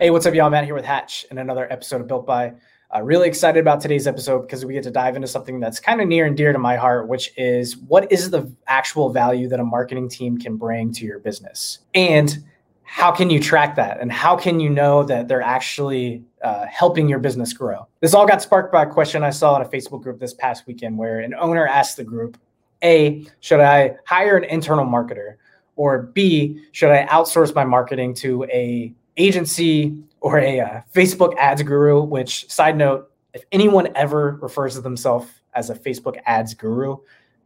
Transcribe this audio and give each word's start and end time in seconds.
Hey, 0.00 0.10
what's 0.10 0.26
up, 0.26 0.34
y'all? 0.34 0.48
Matt 0.48 0.64
here 0.64 0.76
with 0.76 0.84
Hatch 0.84 1.26
and 1.28 1.40
another 1.40 1.66
episode 1.72 2.00
of 2.00 2.06
Built 2.06 2.24
By. 2.24 2.52
Uh, 2.94 3.02
really 3.02 3.26
excited 3.26 3.58
about 3.58 3.80
today's 3.80 4.06
episode 4.06 4.42
because 4.42 4.64
we 4.64 4.72
get 4.72 4.84
to 4.84 4.92
dive 4.92 5.16
into 5.16 5.26
something 5.26 5.58
that's 5.58 5.80
kind 5.80 6.00
of 6.00 6.06
near 6.06 6.24
and 6.24 6.36
dear 6.36 6.52
to 6.52 6.58
my 6.60 6.76
heart, 6.76 7.08
which 7.08 7.32
is 7.36 7.76
what 7.78 8.12
is 8.12 8.30
the 8.30 8.48
actual 8.68 9.10
value 9.10 9.48
that 9.48 9.58
a 9.58 9.64
marketing 9.64 10.08
team 10.08 10.38
can 10.38 10.56
bring 10.56 10.92
to 10.92 11.04
your 11.04 11.18
business? 11.18 11.80
And 11.96 12.44
how 12.84 13.10
can 13.10 13.28
you 13.28 13.40
track 13.40 13.74
that? 13.74 14.00
And 14.00 14.12
how 14.12 14.36
can 14.36 14.60
you 14.60 14.70
know 14.70 15.02
that 15.02 15.26
they're 15.26 15.42
actually 15.42 16.22
uh, 16.44 16.66
helping 16.66 17.08
your 17.08 17.18
business 17.18 17.52
grow? 17.52 17.88
This 17.98 18.14
all 18.14 18.24
got 18.24 18.40
sparked 18.40 18.72
by 18.72 18.84
a 18.84 18.86
question 18.86 19.24
I 19.24 19.30
saw 19.30 19.56
in 19.56 19.62
a 19.62 19.68
Facebook 19.68 20.04
group 20.04 20.20
this 20.20 20.32
past 20.32 20.64
weekend 20.68 20.96
where 20.96 21.18
an 21.18 21.34
owner 21.34 21.66
asked 21.66 21.96
the 21.96 22.04
group, 22.04 22.38
A, 22.84 23.26
should 23.40 23.58
I 23.58 23.96
hire 24.06 24.36
an 24.36 24.44
internal 24.44 24.86
marketer? 24.86 25.38
Or 25.74 26.02
B, 26.02 26.62
should 26.70 26.92
I 26.92 27.04
outsource 27.06 27.52
my 27.52 27.64
marketing 27.64 28.14
to 28.14 28.44
a 28.44 28.94
agency 29.18 29.96
or 30.20 30.38
a 30.38 30.60
uh, 30.60 30.80
Facebook 30.94 31.36
ads 31.36 31.62
guru, 31.62 32.02
which 32.02 32.50
side 32.50 32.76
note, 32.76 33.10
if 33.34 33.44
anyone 33.52 33.88
ever 33.94 34.38
refers 34.40 34.74
to 34.74 34.80
themselves 34.80 35.28
as 35.54 35.70
a 35.70 35.74
Facebook 35.74 36.18
ads 36.26 36.54
guru, 36.54 36.96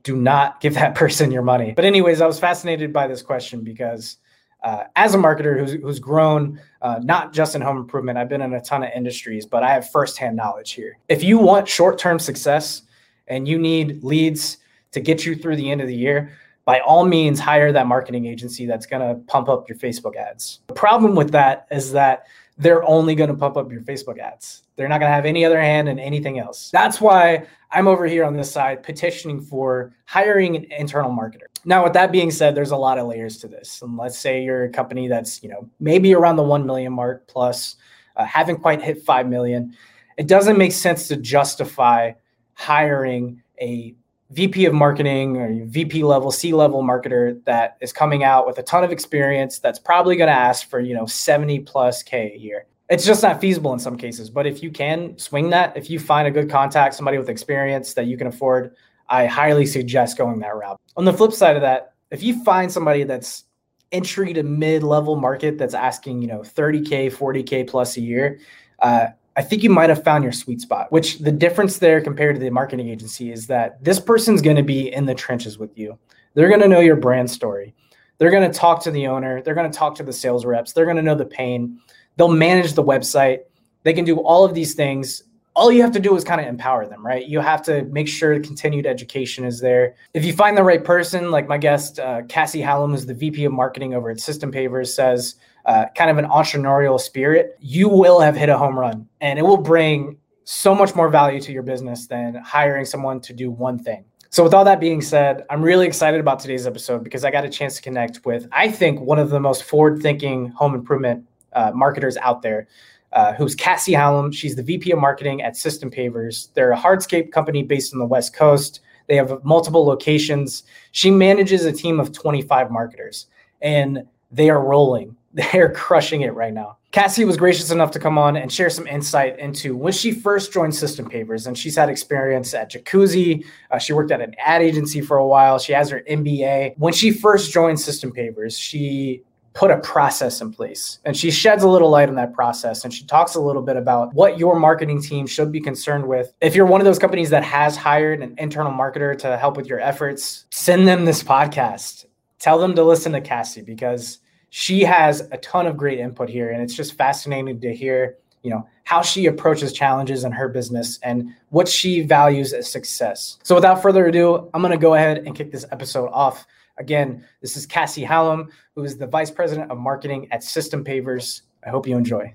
do 0.03 0.17
not 0.17 0.61
give 0.61 0.75
that 0.75 0.95
person 1.03 1.31
your 1.31 1.43
money. 1.43 1.73
But 1.73 1.85
anyways, 1.85 2.21
I 2.21 2.27
was 2.27 2.39
fascinated 2.39 2.93
by 2.93 3.07
this 3.07 3.23
question 3.23 3.63
because 3.63 4.19
uh, 4.63 4.85
as 4.97 5.15
a 5.15 5.19
marketer 5.19 5.59
who's, 5.59 5.73
who's 5.73 5.99
grown 5.99 6.61
uh, 6.83 7.01
not 7.03 7.33
just 7.33 7.55
in 7.55 7.61
home 7.61 7.79
improvement, 7.79 8.19
I've 8.19 8.29
been 8.29 8.43
in 8.43 8.55
a 8.55 8.61
ton 8.61 8.85
of 8.85 8.91
industries, 8.95 9.45
but 9.45 9.63
I 9.63 9.71
have 9.71 9.91
firsthand 9.91 10.37
knowledge 10.37 10.73
here. 10.73 10.99
If 11.09 11.25
you 11.25 11.39
want 11.39 11.69
short-term 11.69 12.19
success 12.19 12.83
and 13.27 13.49
you 13.49 13.59
need 13.59 14.05
leads 14.05 14.59
to 14.93 15.01
get 15.01 15.25
you 15.25 15.35
through 15.35 15.57
the 15.57 15.71
end 15.71 15.81
of 15.81 15.89
the 15.89 15.97
year, 15.97 16.33
by 16.65 16.81
all 16.81 17.05
means 17.05 17.41
hire 17.41 17.73
that 17.73 17.87
marketing 17.87 18.27
agency 18.27 18.67
that's 18.67 18.87
going 18.87 19.07
to 19.07 19.21
pump 19.25 19.49
up 19.49 19.69
your 19.69 19.79
Facebook 19.79 20.17
ads. 20.17 20.61
The 20.69 20.75
problem 20.75 21.15
with 21.15 21.33
that 21.33 21.67
is 21.71 21.93
that 21.93 22.27
they're 22.59 22.85
only 22.85 23.15
going 23.15 23.31
to 23.31 23.37
pump 23.37 23.57
up 23.57 23.71
your 23.73 23.81
Facebook 23.81 24.19
ads. 24.19 24.63
They're 24.77 24.89
not 24.89 24.99
going 24.99 25.11
to 25.11 25.15
have 25.15 25.27
any 25.27 25.45
other 25.45 25.61
hand 25.61 25.89
in 25.89 25.99
anything 25.99 26.39
else. 26.39 26.71
That's 26.71 27.01
why 27.01 27.47
I'm 27.71 27.89
over 27.89 28.07
here 28.07 28.25
on 28.25 28.37
this 28.37 28.51
side 28.51 28.83
petitioning 28.83 29.41
for 29.41 29.95
hiring 30.05 30.57
an 30.57 30.67
internal 30.71 31.11
marketer. 31.11 31.47
Now, 31.65 31.85
with 31.85 31.93
that 31.95 32.13
being 32.13 32.31
said, 32.31 32.55
there's 32.55 32.71
a 32.71 32.77
lot 32.77 32.99
of 32.99 33.07
layers 33.07 33.39
to 33.39 33.49
this. 33.49 33.83
And 33.83 33.97
let's 33.97 34.19
say 34.19 34.43
you're 34.43 34.65
a 34.65 34.71
company 34.71 35.09
that's, 35.09 35.43
you 35.43 35.49
know, 35.49 35.69
maybe 35.81 36.15
around 36.15 36.37
the 36.37 36.43
1 36.43 36.67
million 36.67 36.93
mark 36.93 37.27
plus, 37.27 37.77
uh, 38.17 38.25
haven't 38.25 38.61
quite 38.61 38.83
hit 38.83 39.03
5 39.03 39.29
million. 39.29 39.75
It 40.17 40.27
doesn't 40.29 40.59
make 40.59 40.73
sense 40.73 41.09
to 41.09 41.17
justify 41.17 42.13
hiring 42.55 43.43
a 43.61 43.95
VP 44.33 44.67
of 44.67 44.73
marketing 44.73 45.37
or 45.37 45.65
VP 45.67 46.03
level, 46.05 46.31
C 46.31 46.53
level 46.53 46.83
marketer 46.83 47.43
that 47.45 47.77
is 47.81 47.93
coming 47.93 48.25
out 48.25 48.47
with 48.47 48.59
a 48.59 48.63
ton 48.63 48.83
of 48.83 48.91
experience 48.91 49.59
that's 49.59 49.79
probably 49.79 50.17
going 50.17 50.29
to 50.29 50.35
ask 50.35 50.69
for, 50.69 50.81
you 50.81 50.95
know, 50.95 51.07
70 51.07 51.61
plus 51.61 52.03
K 52.03 52.33
a 52.35 52.39
year. 52.39 52.67
It's 52.89 53.05
just 53.05 53.23
not 53.23 53.41
feasible 53.41 53.73
in 53.73 53.79
some 53.79 53.97
cases. 53.97 54.31
But 54.31 54.47
if 54.47 54.63
you 54.63 54.71
can 54.71 55.17
swing 55.19 55.51
that, 55.51 55.77
if 55.77 55.91
you 55.91 55.99
find 55.99 56.27
a 56.27 56.31
good 56.31 56.51
contact, 56.51 56.95
somebody 56.95 57.19
with 57.19 57.29
experience 57.29 57.95
that 57.95 58.07
you 58.07 58.17
can 58.17 58.27
afford, 58.27 58.75
I 59.09 59.27
highly 59.27 59.67
suggest 59.67 60.17
going 60.17 60.41
that 60.41 60.57
route. 60.57 60.81
On 60.97 61.05
the 61.05 61.13
flip 61.13 61.33
side 61.33 61.57
of 61.57 61.63
that, 61.63 61.95
if 62.11 62.23
you 62.23 62.43
find 62.45 62.71
somebody 62.71 63.05
that's 63.05 63.45
entry 63.93 64.33
to 64.33 64.43
mid 64.43 64.83
level 64.83 65.17
market 65.17 65.59
that's 65.59 65.75
asking, 65.75 66.23
you 66.23 66.29
know, 66.29 66.41
30K, 66.41 67.13
40K 67.13 67.69
plus 67.69 67.97
a 67.97 68.01
year, 68.01 68.41
uh, 68.81 69.09
I 69.37 69.43
think 69.43 69.63
you 69.63 69.71
might 69.71 69.89
have 69.89 70.05
found 70.05 70.25
your 70.25 70.33
sweet 70.33 70.61
spot, 70.61 70.93
which 70.93 71.19
the 71.19 71.33
difference 71.33 71.79
there 71.79 72.01
compared 72.01 72.37
to 72.37 72.41
the 72.41 72.51
marketing 72.51 72.89
agency 72.89 73.33
is 73.33 73.47
that 73.47 73.83
this 73.83 73.99
person's 73.99 74.43
going 74.43 74.57
to 74.57 74.63
be 74.63 74.93
in 74.93 75.07
the 75.07 75.15
trenches 75.15 75.59
with 75.59 75.77
you. 75.79 75.99
They're 76.35 76.49
going 76.49 76.61
to 76.61 76.69
know 76.69 76.81
your 76.81 76.97
brand 76.97 77.31
story. 77.31 77.75
They're 78.19 78.31
going 78.31 78.51
to 78.51 78.57
talk 78.57 78.83
to 78.85 78.91
the 78.91 79.07
owner. 79.07 79.43
They're 79.43 79.55
going 79.55 79.71
to 79.71 79.77
talk 79.77 79.95
to 79.97 80.03
the 80.03 80.13
sales 80.13 80.45
reps. 80.45 80.73
They're 80.73 80.85
going 80.85 80.97
to 80.97 81.03
know 81.03 81.15
the 81.15 81.25
pain. 81.25 81.79
They'll 82.17 82.29
manage 82.29 82.75
the 82.75 82.83
website. 82.83 83.41
They 83.85 83.93
can 83.93 84.05
do 84.05 84.19
all 84.19 84.45
of 84.45 84.55
these 84.55 84.75
things. 84.75 85.23
All 85.55 85.73
you 85.73 85.83
have 85.83 85.93
to 85.93 86.01
do 86.01 86.15
is 86.17 86.25
kind 86.25 86.41
of 86.41 86.47
empower 86.47 86.87
them, 86.87 87.05
right? 87.05 87.27
You 87.27 87.41
have 87.41 87.63
to 87.65 87.83
make 87.85 88.09
sure 88.09 88.39
continued 88.41 88.87
education 88.87 89.45
is 89.45 89.61
there. 89.61 89.97
If 90.15 90.25
you 90.25 90.33
find 90.33 90.57
the 90.57 90.63
right 90.63 90.83
person, 90.83 91.31
like 91.31 91.49
my 91.49 91.59
guest, 91.59 91.99
uh, 91.99 92.23
Cassie 92.29 92.61
Hallam, 92.61 92.93
who's 92.93 93.07
the 93.07 93.15
VP 93.15 93.45
of 93.45 93.53
marketing 93.53 93.95
over 93.95 94.11
at 94.11 94.21
System 94.21 94.53
Pavers, 94.53 94.89
says, 94.89 95.37
uh, 95.67 95.87
kind 95.97 96.11
of 96.11 96.19
an 96.19 96.27
entrepreneurial 96.27 97.01
spirit, 97.01 97.57
you 97.61 97.89
will 97.89 98.21
have 98.21 98.37
hit 98.37 98.49
a 98.49 98.59
home 98.59 98.79
run 98.79 99.09
and 99.21 99.39
it 99.39 99.43
will 99.43 99.57
bring 99.57 100.17
so 100.45 100.75
much 100.75 100.95
more 100.95 101.09
value 101.09 101.41
to 101.41 101.53
your 101.53 101.63
business 101.63 102.07
than 102.07 102.35
hiring 102.35 102.85
someone 102.85 103.21
to 103.21 103.33
do 103.33 103.51
one 103.51 103.79
thing. 103.79 104.05
So, 104.31 104.43
with 104.43 104.55
all 104.55 104.65
that 104.65 104.81
being 104.81 105.03
said, 105.03 105.45
I'm 105.51 105.61
really 105.61 105.87
excited 105.87 106.19
about 106.19 106.41
today's 106.41 106.67
episode 106.67 107.05
because 107.05 107.23
I 107.23 107.31
got 107.31 107.45
a 107.45 107.51
chance 107.51 107.77
to 107.77 107.83
connect 107.83 108.25
with, 108.25 108.49
I 108.51 108.71
think, 108.71 109.01
one 109.01 109.19
of 109.19 109.29
the 109.29 109.39
most 109.39 109.63
forward 109.63 110.01
thinking 110.01 110.49
home 110.49 110.75
improvement 110.75 111.27
uh, 111.53 111.71
marketers 111.75 112.17
out 112.17 112.41
there, 112.41 112.67
uh, 113.13 113.35
who's 113.35 113.55
Cassie 113.55 113.93
Hallam. 113.93 114.33
She's 114.33 114.57
the 114.57 114.63
VP 114.63 114.91
of 114.93 114.99
marketing 114.99 115.43
at 115.43 115.55
System 115.55 115.91
Pavers. 115.91 116.49
They're 116.55 116.73
a 116.73 116.79
hardscape 116.79 117.31
company 117.31 117.63
based 117.63 117.93
on 117.93 117.99
the 117.99 118.07
West 118.07 118.35
Coast. 118.35 118.81
They 119.07 119.17
have 119.17 119.45
multiple 119.45 119.85
locations. 119.85 120.63
She 120.93 121.11
manages 121.11 121.67
a 121.67 121.73
team 121.73 122.01
of 122.01 122.13
25 122.13 122.71
marketers, 122.71 123.27
and 123.61 124.05
they 124.31 124.49
are 124.49 124.65
rolling. 124.65 125.15
They're 125.35 125.73
crushing 125.73 126.23
it 126.23 126.35
right 126.35 126.53
now. 126.53 126.79
Cassie 126.91 127.25
was 127.25 127.39
gracious 127.39 127.71
enough 127.71 127.91
to 127.93 127.99
come 127.99 128.19
on 128.19 128.37
and 128.37 128.53
share 128.53 128.69
some 128.69 128.87
insight 128.87 129.39
into 129.39 129.75
when 129.75 129.95
she 129.95 130.13
first 130.13 130.53
joined 130.53 130.75
System 130.75 131.09
Pavers, 131.09 131.47
and 131.47 131.57
she's 131.57 131.75
had 131.75 131.89
experience 131.89 132.53
at 132.53 132.71
Jacuzzi. 132.71 133.45
Uh, 133.71 133.79
she 133.79 133.95
worked 133.95 134.11
at 134.11 134.21
an 134.21 134.35
ad 134.39 134.61
agency 134.61 135.01
for 135.01 135.17
a 135.17 135.27
while. 135.27 135.59
She 135.59 135.73
has 135.73 135.89
her 135.89 136.03
MBA. 136.09 136.75
When 136.77 136.93
she 136.93 137.11
first 137.11 137.51
joined 137.51 137.81
System 137.81 138.13
Pavers, 138.13 138.61
she 138.61 139.23
put 139.55 139.71
a 139.71 139.79
process 139.79 140.41
in 140.41 140.51
place 140.51 140.99
and 141.05 141.17
she 141.17 141.31
sheds 141.31 141.63
a 141.63 141.69
little 141.69 141.91
light 141.91 142.09
on 142.09 142.15
that 142.15 142.33
process 142.33 142.85
and 142.85 142.93
she 142.93 143.05
talks 143.05 143.35
a 143.35 143.41
little 143.41 143.63
bit 143.63 143.77
about 143.77 144.13
what 144.15 144.39
your 144.39 144.59
marketing 144.59 145.01
team 145.01 145.27
should 145.27 145.53
be 145.53 145.61
concerned 145.61 146.07
with 146.07 146.33
if 146.41 146.55
you're 146.55 146.65
one 146.65 146.81
of 146.81 146.87
those 146.87 146.99
companies 146.99 147.29
that 147.29 147.45
has 147.45 147.77
hired 147.77 148.23
an 148.23 148.35
internal 148.39 148.73
marketer 148.73 149.17
to 149.17 149.37
help 149.37 149.57
with 149.57 149.67
your 149.67 149.79
efforts 149.79 150.47
send 150.51 150.89
them 150.89 151.05
this 151.05 151.23
podcast 151.23 152.07
tell 152.39 152.59
them 152.59 152.75
to 152.75 152.83
listen 152.83 153.13
to 153.13 153.21
cassie 153.21 153.61
because 153.61 154.21
she 154.55 154.83
has 154.83 155.27
a 155.33 155.39
ton 155.39 155.67
of 155.67 155.79
great 155.79 155.99
input 155.99 156.29
here 156.29 156.51
and 156.51 156.63
it's 156.63 156.75
just 156.75 156.93
fascinating 156.93 157.59
to 157.59 157.75
hear 157.75 158.19
you 158.43 158.51
know 158.51 158.69
how 158.85 159.01
she 159.01 159.25
approaches 159.25 159.73
challenges 159.73 160.25
in 160.25 160.33
her 160.33 160.47
business 160.47 160.99
and 161.03 161.35
what 161.49 161.67
she 161.67 162.03
values 162.03 162.53
as 162.53 162.71
success. 162.71 163.39
So 163.45 163.55
without 163.55 163.81
further 163.81 164.07
ado 164.07 164.51
i'm 164.53 164.61
going 164.61 164.73
to 164.73 164.77
go 164.77 164.95
ahead 164.95 165.25
and 165.27 165.35
kick 165.35 165.53
this 165.53 165.65
episode 165.73 166.09
off. 166.09 166.47
Again 166.77 167.25
this 167.41 167.57
is 167.57 167.65
cassie 167.65 168.05
hallam 168.05 168.51
who 168.75 168.85
is 168.85 168.99
the 168.99 169.07
vice 169.07 169.31
president 169.31 169.71
of 169.71 169.79
marketing 169.79 170.29
at 170.31 170.45
system 170.45 170.85
pavers. 170.85 171.41
I 171.65 171.71
hope 171.71 171.87
you 171.87 171.97
enjoy. 171.97 172.35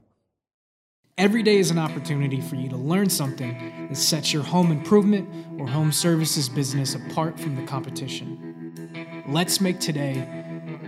Every 1.20 1.44
day 1.44 1.58
is 1.58 1.70
an 1.70 1.78
opportunity 1.78 2.42
for 2.42 2.56
you 2.56 2.68
to 2.70 2.78
learn 2.78 3.12
something 3.12 3.88
that 3.90 3.96
sets 3.96 4.34
your 4.34 4.44
home 4.44 4.72
improvement 4.72 5.30
or 5.60 5.68
home 5.68 5.92
services 5.92 6.50
business 6.50 6.96
apart 6.96 7.40
from 7.40 7.56
the 7.56 7.64
competition. 7.64 9.24
Let's 9.28 9.62
make 9.62 9.80
today 9.80 10.37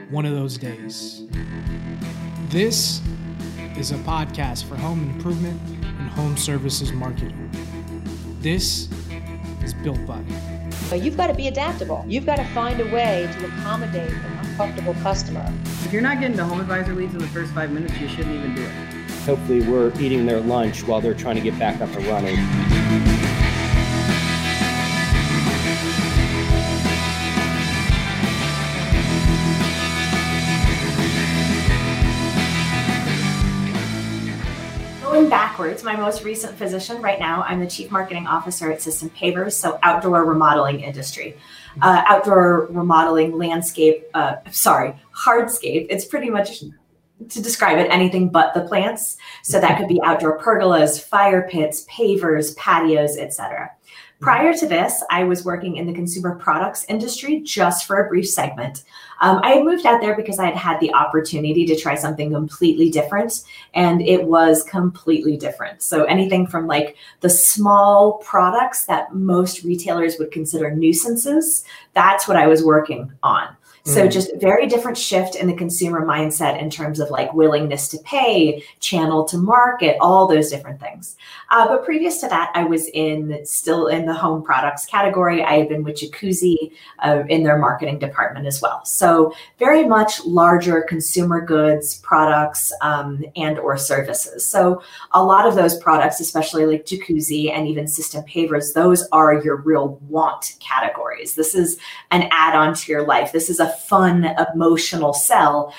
one 0.09 0.25
of 0.25 0.33
those 0.33 0.57
days. 0.57 1.23
This 2.49 3.01
is 3.77 3.91
a 3.91 3.97
podcast 3.97 4.67
for 4.67 4.75
home 4.75 5.03
improvement 5.03 5.61
and 5.69 6.09
home 6.09 6.35
services 6.35 6.91
marketing. 6.91 7.49
This 8.41 8.89
is 9.63 9.73
built 9.75 10.03
by. 10.07 10.23
But 10.89 11.03
you've 11.03 11.15
got 11.15 11.27
to 11.27 11.35
be 11.35 11.47
adaptable. 11.47 12.03
You've 12.07 12.25
got 12.25 12.37
to 12.37 12.45
find 12.45 12.81
a 12.81 12.85
way 12.85 13.29
to 13.37 13.45
accommodate 13.45 14.09
an 14.09 14.39
uncomfortable 14.39 14.95
customer. 14.95 15.45
If 15.85 15.93
you're 15.93 16.01
not 16.01 16.19
getting 16.19 16.37
the 16.37 16.45
home 16.45 16.59
advisor 16.59 16.95
leads 16.95 17.13
in 17.13 17.19
the 17.19 17.27
first 17.27 17.53
five 17.53 17.71
minutes, 17.71 17.95
you 17.99 18.07
shouldn't 18.07 18.35
even 18.35 18.55
do 18.55 18.63
it. 18.63 18.71
Hopefully, 19.25 19.61
we're 19.61 19.93
eating 19.99 20.25
their 20.25 20.39
lunch 20.39 20.87
while 20.87 21.01
they're 21.01 21.13
trying 21.13 21.35
to 21.35 21.41
get 21.41 21.57
back 21.59 21.81
up 21.81 21.89
and 21.95 22.05
running. 22.07 23.18
Backwards, 35.59 35.83
my 35.83 35.93
most 35.93 36.23
recent 36.23 36.57
position 36.57 37.01
right 37.01 37.19
now, 37.19 37.43
I'm 37.45 37.59
the 37.59 37.67
chief 37.67 37.91
marketing 37.91 38.27
officer 38.27 38.71
at 38.71 38.81
System 38.81 39.09
Pavers, 39.09 39.51
so 39.51 39.77
outdoor 39.83 40.23
remodeling 40.23 40.79
industry. 40.79 41.35
Uh, 41.81 42.01
outdoor 42.07 42.67
remodeling 42.67 43.37
landscape, 43.37 44.05
uh, 44.13 44.35
sorry, 44.51 44.95
hardscape. 45.13 45.87
It's 45.89 46.05
pretty 46.05 46.29
much 46.29 46.61
to 46.61 47.41
describe 47.41 47.77
it 47.77 47.91
anything 47.91 48.29
but 48.29 48.53
the 48.53 48.61
plants. 48.61 49.17
So 49.43 49.59
that 49.59 49.77
could 49.77 49.89
be 49.89 49.99
outdoor 50.01 50.39
pergolas, 50.39 51.03
fire 51.03 51.45
pits, 51.51 51.85
pavers, 51.91 52.55
patios, 52.55 53.17
etc. 53.17 53.69
Prior 54.21 54.53
to 54.53 54.65
this, 54.65 55.03
I 55.09 55.25
was 55.25 55.43
working 55.43 55.75
in 55.75 55.87
the 55.87 55.93
consumer 55.93 56.35
products 56.35 56.85
industry 56.87 57.41
just 57.41 57.85
for 57.85 58.05
a 58.05 58.07
brief 58.07 58.29
segment. 58.29 58.85
Um, 59.21 59.39
I 59.43 59.51
had 59.51 59.65
moved 59.65 59.85
out 59.85 60.01
there 60.01 60.15
because 60.15 60.39
I 60.39 60.45
had 60.45 60.55
had 60.55 60.79
the 60.79 60.93
opportunity 60.93 61.65
to 61.65 61.75
try 61.75 61.95
something 61.95 62.31
completely 62.31 62.89
different, 62.89 63.43
and 63.73 64.01
it 64.01 64.23
was 64.23 64.63
completely 64.63 65.37
different. 65.37 65.81
So, 65.81 66.05
anything 66.05 66.47
from 66.47 66.67
like 66.67 66.95
the 67.21 67.29
small 67.29 68.13
products 68.19 68.85
that 68.85 69.13
most 69.13 69.63
retailers 69.63 70.17
would 70.19 70.31
consider 70.31 70.71
nuisances, 70.71 71.65
that's 71.93 72.27
what 72.27 72.37
I 72.37 72.47
was 72.47 72.63
working 72.63 73.11
on. 73.23 73.55
So 73.93 74.07
just 74.07 74.31
very 74.39 74.67
different 74.67 74.97
shift 74.97 75.35
in 75.35 75.47
the 75.47 75.55
consumer 75.55 76.05
mindset 76.05 76.61
in 76.61 76.69
terms 76.69 76.99
of 76.99 77.09
like 77.09 77.33
willingness 77.33 77.87
to 77.89 77.97
pay, 77.99 78.63
channel 78.79 79.25
to 79.25 79.37
market, 79.37 79.97
all 79.99 80.27
those 80.27 80.49
different 80.49 80.79
things. 80.79 81.15
Uh, 81.51 81.67
but 81.67 81.83
previous 81.83 82.19
to 82.21 82.27
that, 82.27 82.51
I 82.53 82.63
was 82.63 82.87
in 82.89 83.39
still 83.43 83.87
in 83.87 84.05
the 84.05 84.13
home 84.13 84.43
products 84.43 84.85
category. 84.85 85.43
I 85.43 85.53
had 85.53 85.69
been 85.69 85.83
with 85.83 85.95
Jacuzzi 85.95 86.71
uh, 86.99 87.23
in 87.27 87.43
their 87.43 87.57
marketing 87.57 87.99
department 87.99 88.45
as 88.45 88.61
well. 88.61 88.85
So 88.85 89.33
very 89.57 89.85
much 89.85 90.23
larger 90.25 90.81
consumer 90.83 91.41
goods 91.41 91.97
products 91.99 92.71
um, 92.81 93.23
and 93.35 93.57
or 93.57 93.77
services. 93.77 94.45
So 94.45 94.83
a 95.11 95.23
lot 95.23 95.47
of 95.47 95.55
those 95.55 95.77
products, 95.79 96.19
especially 96.19 96.65
like 96.65 96.85
Jacuzzi 96.85 97.51
and 97.51 97.67
even 97.67 97.87
System 97.87 98.23
Pavers, 98.25 98.73
those 98.73 99.07
are 99.11 99.41
your 99.43 99.57
real 99.57 99.99
want 100.07 100.55
categories. 100.59 101.33
This 101.33 101.55
is 101.55 101.79
an 102.11 102.27
add-on 102.31 102.75
to 102.75 102.91
your 102.91 103.05
life. 103.05 103.31
This 103.31 103.49
is 103.49 103.59
a 103.59 103.78
fun 103.87 104.35
emotional 104.53 105.13
sell 105.13 105.73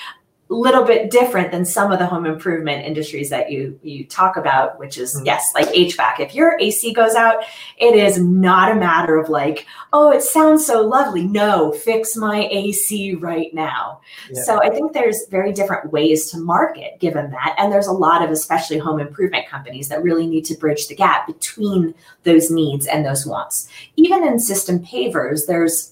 a 0.51 0.53
little 0.53 0.83
bit 0.83 1.09
different 1.09 1.49
than 1.49 1.63
some 1.63 1.93
of 1.93 1.99
the 1.99 2.05
home 2.05 2.25
improvement 2.25 2.85
industries 2.85 3.29
that 3.29 3.49
you 3.49 3.79
you 3.83 4.05
talk 4.05 4.35
about 4.35 4.77
which 4.77 4.97
is 4.97 5.15
mm-hmm. 5.15 5.25
yes 5.25 5.51
like 5.55 5.67
HVAC 5.69 6.19
if 6.19 6.35
your 6.35 6.57
AC 6.59 6.93
goes 6.93 7.15
out 7.15 7.43
it 7.77 7.95
is 7.95 8.19
not 8.19 8.69
a 8.69 8.75
matter 8.75 9.17
of 9.17 9.29
like 9.29 9.65
oh 9.93 10.11
it 10.11 10.21
sounds 10.21 10.65
so 10.65 10.85
lovely 10.85 11.25
no 11.25 11.71
fix 11.71 12.17
my 12.17 12.49
AC 12.51 13.15
right 13.15 13.53
now 13.53 14.01
yeah. 14.29 14.43
so 14.43 14.61
I 14.61 14.69
think 14.69 14.91
there's 14.91 15.25
very 15.29 15.53
different 15.53 15.91
ways 15.91 16.29
to 16.31 16.37
market 16.37 16.99
given 16.99 17.31
that 17.31 17.55
and 17.57 17.71
there's 17.71 17.87
a 17.87 17.93
lot 17.93 18.21
of 18.21 18.29
especially 18.29 18.77
home 18.77 18.99
improvement 18.99 19.47
companies 19.47 19.87
that 19.87 20.03
really 20.03 20.27
need 20.27 20.43
to 20.45 20.55
bridge 20.55 20.87
the 20.87 20.95
gap 20.95 21.27
between 21.27 21.95
those 22.23 22.51
needs 22.51 22.87
and 22.87 23.05
those 23.05 23.25
wants 23.25 23.69
even 23.95 24.27
in 24.27 24.37
system 24.37 24.79
pavers 24.79 25.45
there's 25.47 25.90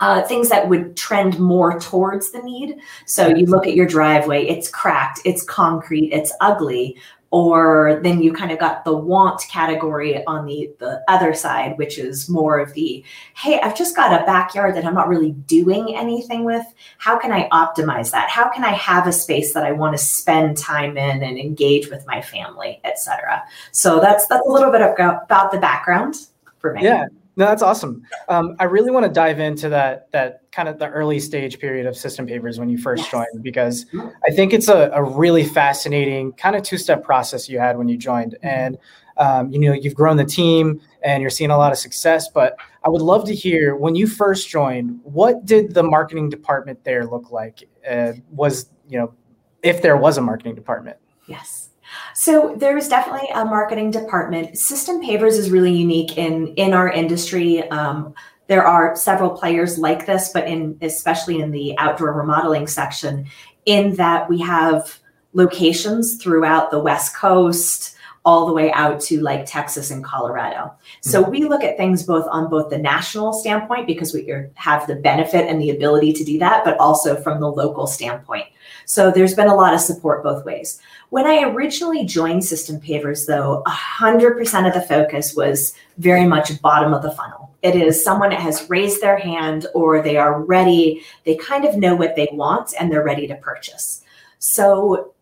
uh, 0.00 0.22
things 0.22 0.48
that 0.48 0.68
would 0.68 0.96
trend 0.96 1.38
more 1.38 1.78
towards 1.78 2.30
the 2.30 2.40
need. 2.42 2.76
So 3.06 3.28
you 3.28 3.46
look 3.46 3.66
at 3.66 3.74
your 3.74 3.86
driveway, 3.86 4.46
it's 4.46 4.68
cracked, 4.68 5.20
it's 5.24 5.42
concrete, 5.42 6.12
it's 6.12 6.32
ugly. 6.40 6.96
Or 7.30 8.00
then 8.02 8.22
you 8.22 8.32
kind 8.32 8.52
of 8.52 8.58
got 8.58 8.86
the 8.86 8.96
want 8.96 9.42
category 9.50 10.24
on 10.24 10.46
the, 10.46 10.70
the 10.78 11.02
other 11.08 11.34
side, 11.34 11.76
which 11.76 11.98
is 11.98 12.26
more 12.26 12.58
of 12.58 12.72
the 12.72 13.04
hey, 13.36 13.60
I've 13.60 13.76
just 13.76 13.94
got 13.94 14.18
a 14.18 14.24
backyard 14.24 14.74
that 14.76 14.86
I'm 14.86 14.94
not 14.94 15.08
really 15.08 15.32
doing 15.32 15.94
anything 15.94 16.44
with. 16.44 16.64
How 16.96 17.18
can 17.18 17.30
I 17.30 17.46
optimize 17.50 18.12
that? 18.12 18.30
How 18.30 18.48
can 18.48 18.64
I 18.64 18.70
have 18.70 19.06
a 19.06 19.12
space 19.12 19.52
that 19.52 19.64
I 19.64 19.72
want 19.72 19.94
to 19.94 20.02
spend 20.02 20.56
time 20.56 20.96
in 20.96 21.22
and 21.22 21.38
engage 21.38 21.90
with 21.90 22.06
my 22.06 22.22
family, 22.22 22.80
etc. 22.84 23.42
So 23.72 24.00
that's 24.00 24.26
that's 24.28 24.46
a 24.46 24.50
little 24.50 24.72
bit 24.72 24.80
about 24.80 25.52
the 25.52 25.58
background 25.58 26.14
for 26.60 26.72
me. 26.72 26.82
Yeah, 26.82 27.08
no, 27.38 27.44
that's 27.44 27.62
awesome. 27.62 28.02
Um, 28.28 28.56
I 28.58 28.64
really 28.64 28.90
want 28.90 29.06
to 29.06 29.12
dive 29.12 29.38
into 29.38 29.68
that 29.68 30.10
that 30.10 30.42
kind 30.50 30.68
of 30.68 30.80
the 30.80 30.88
early 30.88 31.20
stage 31.20 31.60
period 31.60 31.86
of 31.86 31.96
System 31.96 32.26
Pavers 32.26 32.58
when 32.58 32.68
you 32.68 32.78
first 32.78 33.04
yes. 33.04 33.10
joined 33.12 33.44
because 33.44 33.84
mm-hmm. 33.84 34.08
I 34.26 34.32
think 34.32 34.52
it's 34.52 34.66
a, 34.66 34.90
a 34.92 35.04
really 35.04 35.44
fascinating 35.44 36.32
kind 36.32 36.56
of 36.56 36.64
two 36.64 36.76
step 36.76 37.04
process 37.04 37.48
you 37.48 37.60
had 37.60 37.78
when 37.78 37.86
you 37.88 37.96
joined, 37.96 38.32
mm-hmm. 38.32 38.46
and 38.48 38.78
um, 39.18 39.52
you 39.52 39.60
know 39.60 39.72
you've 39.72 39.94
grown 39.94 40.16
the 40.16 40.24
team 40.24 40.80
and 41.04 41.20
you're 41.20 41.30
seeing 41.30 41.50
a 41.50 41.56
lot 41.56 41.70
of 41.70 41.78
success. 41.78 42.28
But 42.28 42.56
I 42.82 42.88
would 42.88 43.02
love 43.02 43.24
to 43.26 43.34
hear 43.36 43.76
when 43.76 43.94
you 43.94 44.08
first 44.08 44.48
joined, 44.48 44.98
what 45.04 45.46
did 45.46 45.74
the 45.74 45.84
marketing 45.84 46.30
department 46.30 46.82
there 46.82 47.06
look 47.06 47.30
like? 47.30 47.68
Uh, 47.88 48.14
was 48.32 48.68
you 48.88 48.98
know 48.98 49.14
if 49.62 49.80
there 49.80 49.96
was 49.96 50.18
a 50.18 50.22
marketing 50.22 50.56
department? 50.56 50.96
Yes. 51.28 51.67
So 52.14 52.54
there's 52.56 52.88
definitely 52.88 53.28
a 53.34 53.44
marketing 53.44 53.90
department. 53.90 54.58
System 54.58 55.00
Pavers 55.00 55.38
is 55.38 55.50
really 55.50 55.72
unique 55.72 56.16
in 56.16 56.48
in 56.54 56.74
our 56.74 56.90
industry. 56.90 57.68
Um, 57.70 58.14
there 58.48 58.66
are 58.66 58.96
several 58.96 59.30
players 59.30 59.78
like 59.78 60.06
this, 60.06 60.30
but 60.32 60.46
in 60.48 60.78
especially 60.80 61.40
in 61.40 61.50
the 61.50 61.76
outdoor 61.78 62.12
remodeling 62.12 62.66
section, 62.66 63.26
in 63.66 63.94
that 63.96 64.28
we 64.28 64.40
have 64.40 64.98
locations 65.34 66.16
throughout 66.16 66.70
the 66.70 66.78
West 66.78 67.14
Coast, 67.14 67.94
all 68.24 68.46
the 68.46 68.52
way 68.52 68.70
out 68.72 69.00
to 69.00 69.20
like 69.20 69.46
Texas 69.46 69.90
and 69.90 70.04
Colorado. 70.04 70.72
So 71.00 71.22
mm-hmm. 71.22 71.30
we 71.30 71.44
look 71.44 71.64
at 71.64 71.76
things 71.76 72.02
both 72.02 72.26
on 72.30 72.50
both 72.50 72.70
the 72.70 72.78
national 72.78 73.32
standpoint 73.32 73.86
because 73.86 74.12
we 74.12 74.30
have 74.54 74.86
the 74.86 74.96
benefit 74.96 75.46
and 75.46 75.60
the 75.60 75.70
ability 75.70 76.12
to 76.14 76.24
do 76.24 76.38
that, 76.40 76.64
but 76.64 76.78
also 76.78 77.20
from 77.20 77.40
the 77.40 77.50
local 77.50 77.86
standpoint. 77.86 78.46
So 78.84 79.10
there's 79.10 79.34
been 79.34 79.48
a 79.48 79.54
lot 79.54 79.74
of 79.74 79.80
support 79.80 80.22
both 80.22 80.44
ways. 80.44 80.80
When 81.10 81.26
I 81.26 81.42
originally 81.42 82.04
joined 82.04 82.44
System 82.44 82.80
Pavers, 82.80 83.26
though, 83.26 83.62
100% 83.66 84.66
of 84.66 84.74
the 84.74 84.82
focus 84.82 85.34
was 85.34 85.74
very 85.98 86.26
much 86.26 86.60
bottom 86.60 86.92
of 86.92 87.02
the 87.02 87.12
funnel. 87.12 87.54
It 87.62 87.74
is 87.74 88.02
someone 88.04 88.30
that 88.30 88.40
has 88.40 88.68
raised 88.70 89.00
their 89.00 89.18
hand 89.18 89.66
or 89.74 90.00
they 90.00 90.16
are 90.16 90.42
ready, 90.42 91.02
they 91.24 91.36
kind 91.36 91.64
of 91.64 91.76
know 91.76 91.96
what 91.96 92.14
they 92.14 92.28
want 92.32 92.74
and 92.78 92.90
they're 92.90 93.02
ready 93.02 93.26
to 93.26 93.34
purchase. 93.36 94.04
So 94.38 95.12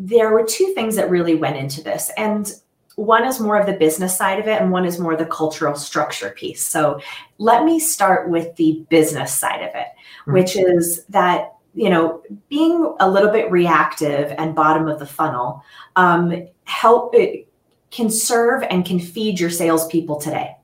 there 0.00 0.32
were 0.32 0.44
two 0.44 0.72
things 0.74 0.96
that 0.96 1.10
really 1.10 1.34
went 1.34 1.56
into 1.56 1.82
this. 1.82 2.10
And 2.16 2.50
one 2.96 3.24
is 3.26 3.38
more 3.38 3.58
of 3.58 3.66
the 3.66 3.74
business 3.74 4.16
side 4.16 4.38
of 4.38 4.48
it, 4.48 4.60
and 4.60 4.70
one 4.70 4.84
is 4.84 4.98
more 4.98 5.16
the 5.16 5.26
cultural 5.26 5.74
structure 5.74 6.30
piece. 6.30 6.66
So 6.66 7.00
let 7.38 7.64
me 7.64 7.78
start 7.78 8.30
with 8.30 8.56
the 8.56 8.84
business 8.88 9.32
side 9.32 9.62
of 9.62 9.70
it, 9.74 9.86
mm-hmm. 9.86 10.32
which 10.32 10.56
is 10.56 11.04
that 11.10 11.52
you 11.74 11.88
know, 11.88 12.22
being 12.48 12.94
a 12.98 13.08
little 13.08 13.30
bit 13.30 13.50
reactive 13.50 14.34
and 14.38 14.54
bottom 14.54 14.88
of 14.88 14.98
the 14.98 15.06
funnel 15.06 15.62
um, 15.96 16.48
help 16.64 17.14
it 17.14 17.46
can 17.90 18.10
serve 18.10 18.64
and 18.70 18.84
can 18.84 18.98
feed 18.98 19.38
your 19.38 19.50
salespeople 19.50 20.20
today. 20.20 20.56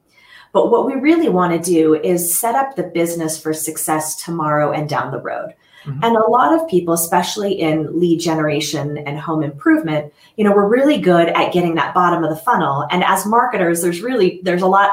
But 0.53 0.71
what 0.71 0.87
we 0.87 0.95
really 0.95 1.29
want 1.29 1.53
to 1.53 1.71
do 1.71 1.95
is 1.95 2.39
set 2.39 2.55
up 2.55 2.75
the 2.75 2.85
business 2.85 3.41
for 3.41 3.53
success 3.53 4.25
tomorrow 4.25 4.73
and 4.73 4.89
down 4.89 5.13
the 5.13 5.21
road. 5.21 5.55
Mm-hmm. 5.87 6.05
And 6.05 6.17
a 6.17 6.29
lot 6.29 6.53
of 6.53 6.69
people, 6.69 6.95
especially 6.95 7.53
in 7.53 7.99
lead 7.99 8.19
generation 8.19 8.99
and 8.99 9.19
home 9.19 9.43
improvement, 9.43 10.13
you 10.37 10.45
know, 10.45 10.53
we're 10.53 10.69
really 10.69 10.99
good 10.99 11.29
at 11.29 11.53
getting 11.53 11.77
that 11.77 11.95
bottom 11.95 12.25
of 12.25 12.31
the 12.31 12.37
funnel. 12.37 12.87
And 12.91 13.05
as 13.05 13.25
marketers, 13.25 13.83
there's 13.83 14.01
really 14.01 14.41
there's 14.43 14.63
a 14.63 14.67
lot 14.67 14.91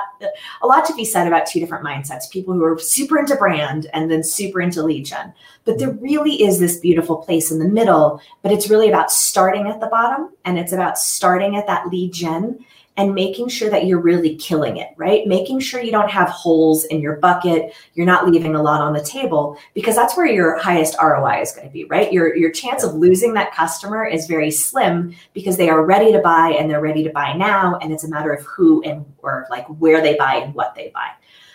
a 0.62 0.68
lot 0.68 0.86
to 0.86 0.96
be 0.96 1.04
said 1.04 1.26
about 1.28 1.48
two 1.48 1.60
different 1.60 1.84
mindsets. 1.84 2.30
People 2.30 2.54
who 2.54 2.64
are 2.64 2.78
super 2.78 3.18
into 3.18 3.36
brand 3.36 3.88
and 3.94 4.12
then 4.12 4.24
super 4.24 4.62
into 4.62 4.84
lead 4.84 5.06
gen. 5.06 5.34
But 5.66 5.80
there 5.80 5.92
really 5.92 6.44
is 6.44 6.60
this 6.60 6.80
beautiful 6.80 7.18
place 7.18 7.52
in 7.52 7.60
the 7.60 7.68
middle, 7.68 8.22
but 8.42 8.52
it's 8.52 8.70
really 8.70 8.90
about 8.90 9.12
starting 9.12 9.68
at 9.68 9.80
the 9.80 9.88
bottom 9.88 10.32
and 10.46 10.60
it's 10.60 10.74
about 10.74 11.00
starting 11.00 11.56
at 11.56 11.68
that 11.68 11.88
lead 11.88 12.14
gen 12.14 12.64
and 12.96 13.16
making 13.16 13.48
sure 13.48 13.70
that 13.72 13.86
you're 13.86 14.00
really 14.00 14.36
killing 14.36 14.78
it, 14.78 14.90
right? 14.98 15.26
Making 15.26 15.60
sure 15.60 15.82
you 15.82 15.92
don't 15.92 16.12
have 16.12 16.30
holes 16.30 16.86
in 16.86 17.02
your 17.02 17.16
bucket, 17.16 17.74
you're 17.96 18.06
not 18.06 18.30
leaving 18.30 18.56
a 18.56 18.62
lot 18.62 18.82
on 18.82 18.94
the 18.94 19.04
table 19.04 19.58
because 19.74 19.96
that's 19.96 20.16
where 20.16 20.28
your 20.28 20.60
highest 20.60 20.96
ROI 21.02 21.42
is 21.42 21.52
going 21.52 21.68
to 21.68 21.74
be, 21.74 21.86
right? 21.86 22.14
Your 22.14 22.36
your 22.36 22.52
chance 22.52 22.84
of 22.84 22.94
losing 22.94 23.34
that 23.34 23.54
customer 23.54 24.06
is 24.06 24.28
very 24.28 24.52
slim 24.52 25.16
because 25.34 25.58
they 25.58 25.70
are 25.70 25.84
ready 25.84 26.12
to 26.12 26.20
buy 26.20 26.50
and 26.50 26.70
they're 26.70 26.82
ready 26.82 27.04
to 27.04 27.10
buy 27.10 27.34
now 27.34 27.78
and 27.82 27.92
it's 27.92 28.04
a 28.04 28.10
matter 28.10 28.32
of 28.32 28.46
who 28.46 28.84
and 28.84 29.06
or 29.20 29.48
like 29.50 29.66
where 29.68 30.02
they 30.02 30.16
buy 30.16 30.36
and 30.36 30.54
what 30.54 30.76
they 30.76 30.92
buy. 30.94 31.10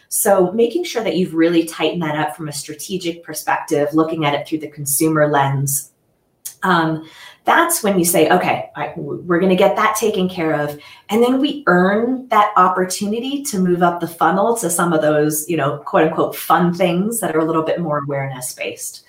So 0.09 0.51
making 0.53 0.85
sure 0.85 1.05
that 1.05 1.17
you've 1.17 1.35
really 1.35 1.67
tightened 1.67 2.03
that 2.03 2.17
up 2.17 2.35
from 2.35 2.49
a 2.49 2.53
strategic 2.53 3.23
perspective, 3.23 3.89
looking 3.93 4.25
at 4.25 4.35
it 4.35 4.49
through 4.49 4.59
the 4.59 4.69
consumer 4.69 5.29
lens. 5.29 5.93
Um, 6.63 7.09
that's 7.49 7.83
when 7.83 7.99
you 7.99 8.05
say, 8.05 8.29
okay, 8.29 8.71
I, 8.77 8.93
we're 8.95 9.41
going 9.41 9.49
to 9.49 9.57
get 9.57 9.75
that 9.77 9.97
taken 9.97 10.29
care 10.29 10.53
of. 10.53 10.79
And 11.09 11.23
then 11.23 11.41
we 11.41 11.65
earn 11.67 12.29
that 12.29 12.53
opportunity 12.57 13.43
to 13.45 13.59
move 13.59 13.83
up 13.83 14.01
the 14.01 14.07
funnel 14.07 14.55
to 14.59 14.69
some 14.69 14.93
of 14.93 15.01
those, 15.01 15.49
you 15.49 15.57
know, 15.57 15.79
quote 15.79 16.09
unquote 16.09 16.37
fun 16.37 16.75
things 16.75 17.21
that 17.21 17.35
are 17.35 17.39
a 17.39 17.47
little 17.47 17.63
bit 17.63 17.81
more 17.81 18.01
awareness 18.05 18.53
based. 18.53 19.03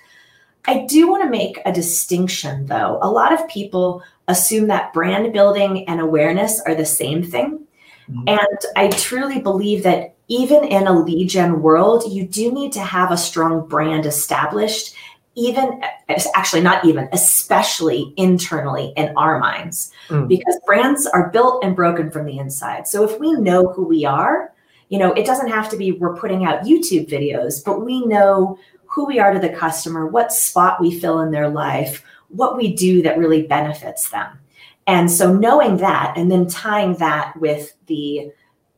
I 0.66 0.86
do 0.86 1.06
want 1.06 1.22
to 1.22 1.28
make 1.28 1.60
a 1.66 1.72
distinction 1.72 2.64
though. 2.64 2.98
A 3.02 3.10
lot 3.10 3.34
of 3.34 3.46
people 3.46 4.02
assume 4.26 4.68
that 4.68 4.94
brand 4.94 5.30
building 5.34 5.86
and 5.86 6.00
awareness 6.00 6.62
are 6.64 6.74
the 6.74 6.86
same 6.86 7.22
thing. 7.22 7.66
Mm-hmm. 8.10 8.26
And 8.26 8.58
I 8.74 8.88
truly 8.88 9.40
believe 9.40 9.82
that 9.82 10.14
even 10.28 10.64
in 10.64 10.86
a 10.86 10.98
lead 10.98 11.28
gen 11.28 11.60
world, 11.60 12.04
you 12.10 12.26
do 12.26 12.50
need 12.52 12.72
to 12.72 12.80
have 12.80 13.10
a 13.10 13.18
strong 13.18 13.68
brand 13.68 14.06
established 14.06 14.94
even 15.36 15.80
actually 16.08 16.60
not 16.60 16.84
even 16.84 17.08
especially 17.12 18.12
internally 18.16 18.92
in 18.96 19.16
our 19.16 19.38
minds. 19.38 19.92
Mm. 20.08 20.28
because 20.28 20.58
brands 20.66 21.06
are 21.06 21.30
built 21.30 21.64
and 21.64 21.76
broken 21.76 22.10
from 22.10 22.26
the 22.26 22.38
inside. 22.38 22.88
So 22.88 23.08
if 23.08 23.18
we 23.20 23.32
know 23.34 23.72
who 23.72 23.84
we 23.84 24.04
are 24.04 24.52
you 24.88 24.98
know 24.98 25.12
it 25.12 25.24
doesn't 25.24 25.48
have 25.48 25.68
to 25.70 25.76
be 25.76 25.92
we're 25.92 26.16
putting 26.16 26.44
out 26.44 26.64
youtube 26.64 27.08
videos 27.08 27.64
but 27.64 27.84
we 27.84 28.04
know 28.06 28.58
who 28.86 29.06
we 29.06 29.20
are 29.20 29.32
to 29.32 29.38
the 29.38 29.48
customer 29.48 30.08
what 30.08 30.32
spot 30.32 30.80
we 30.80 30.98
fill 30.98 31.20
in 31.20 31.30
their 31.30 31.48
life 31.48 32.04
what 32.30 32.56
we 32.56 32.74
do 32.74 33.02
that 33.02 33.18
really 33.18 33.42
benefits 33.42 34.10
them. 34.10 34.38
And 34.86 35.10
so 35.10 35.32
knowing 35.32 35.76
that 35.78 36.14
and 36.16 36.30
then 36.30 36.46
tying 36.46 36.94
that 36.96 37.36
with 37.38 37.74
the 37.86 38.32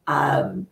um, 0.07 0.67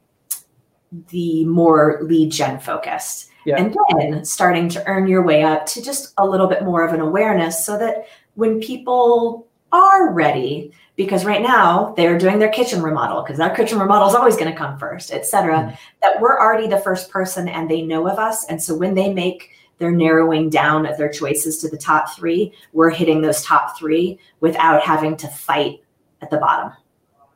the 1.09 1.45
more 1.45 2.01
lead 2.03 2.33
gen 2.33 2.59
focused 2.59 3.30
yeah. 3.45 3.57
and 3.57 3.77
then 3.91 4.25
starting 4.25 4.69
to 4.71 4.87
earn 4.87 5.09
your 5.09 5.23
way 5.23 5.43
up 5.43 5.67
to 5.67 5.83
just 5.83 6.15
a 6.19 6.27
little 6.27 6.47
bit 6.47 6.65
more 6.65 6.85
of 6.85 6.93
an 6.93 7.01
awareness 7.01 7.65
so 7.65 7.79
that 7.79 8.07
when 8.35 8.61
people 8.61 9.47
are 9.73 10.13
ready 10.13 10.73
because 10.97 11.25
right 11.25 11.43
now 11.43 11.95
they're 11.97 12.19
doing 12.19 12.39
their 12.39 12.51
kitchen 12.51 12.83
remodel 12.83 13.23
because 13.23 13.41
our 13.41 13.55
kitchen 13.55 13.79
remodel 13.79 14.09
is 14.09 14.15
always 14.15 14.37
going 14.37 14.51
to 14.51 14.59
come 14.59 14.77
first 14.79 15.13
etc 15.13 15.55
mm-hmm. 15.55 15.75
that 16.03 16.21
we're 16.21 16.39
already 16.39 16.67
the 16.67 16.81
first 16.81 17.11
person 17.11 17.49
and 17.49 17.71
they 17.71 17.83
know 17.83 18.09
of 18.09 18.19
us 18.19 18.45
and 18.47 18.61
so 18.61 18.75
when 18.75 18.95
they 18.95 19.13
make 19.13 19.51
they're 19.81 19.91
narrowing 19.91 20.51
down 20.51 20.87
of 20.87 20.97
their 20.99 21.09
choices 21.09 21.59
to 21.59 21.69
the 21.69 21.77
top 21.77 22.15
three. 22.15 22.53
We're 22.73 22.91
hitting 22.91 23.23
those 23.23 23.43
top 23.43 23.77
three 23.79 24.21
without 24.41 24.85
having 24.85 25.17
to 25.17 25.27
fight 25.27 25.83
at 26.21 26.31
the 26.31 26.37
bottom. 26.37 26.73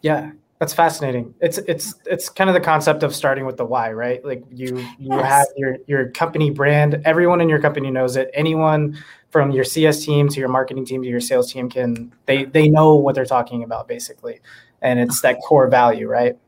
Yeah, 0.03 0.33
that's 0.65 0.73
fascinating. 0.73 1.35
It's 1.43 1.59
it's 1.59 1.95
it's 2.07 2.31
kind 2.31 2.49
of 2.49 2.55
the 2.55 2.61
concept 2.61 3.03
of 3.03 3.15
starting 3.15 3.45
with 3.45 3.59
the 3.59 3.67
why, 3.67 3.93
right? 3.93 4.25
Like 4.25 4.43
you 4.49 4.79
you 4.99 5.15
yes. 5.15 5.27
have 5.27 5.47
your 5.59 5.77
your 5.87 6.11
company 6.11 6.49
brand. 6.49 7.03
Everyone 7.05 7.43
in 7.43 7.51
your 7.51 7.61
company 7.61 7.91
knows 7.91 8.17
it. 8.17 8.31
Anyone 8.33 8.97
from 9.29 9.51
your 9.51 9.63
CS 9.63 10.03
team 10.03 10.31
to 10.31 10.41
your 10.41 10.49
marketing 10.49 10.87
team 10.87 11.03
to 11.03 11.09
your 11.09 11.21
sales 11.21 11.53
team 11.53 11.69
can 11.69 12.15
they 12.25 12.45
they 12.45 12.67
know 12.67 12.95
what 12.95 13.15
they're 13.15 13.27
talking 13.27 13.63
about 13.63 13.87
basically, 13.87 14.41
and 14.81 14.99
it's 14.99 15.21
that 15.21 15.39
core 15.41 15.69
value, 15.69 16.09
right? 16.09 16.39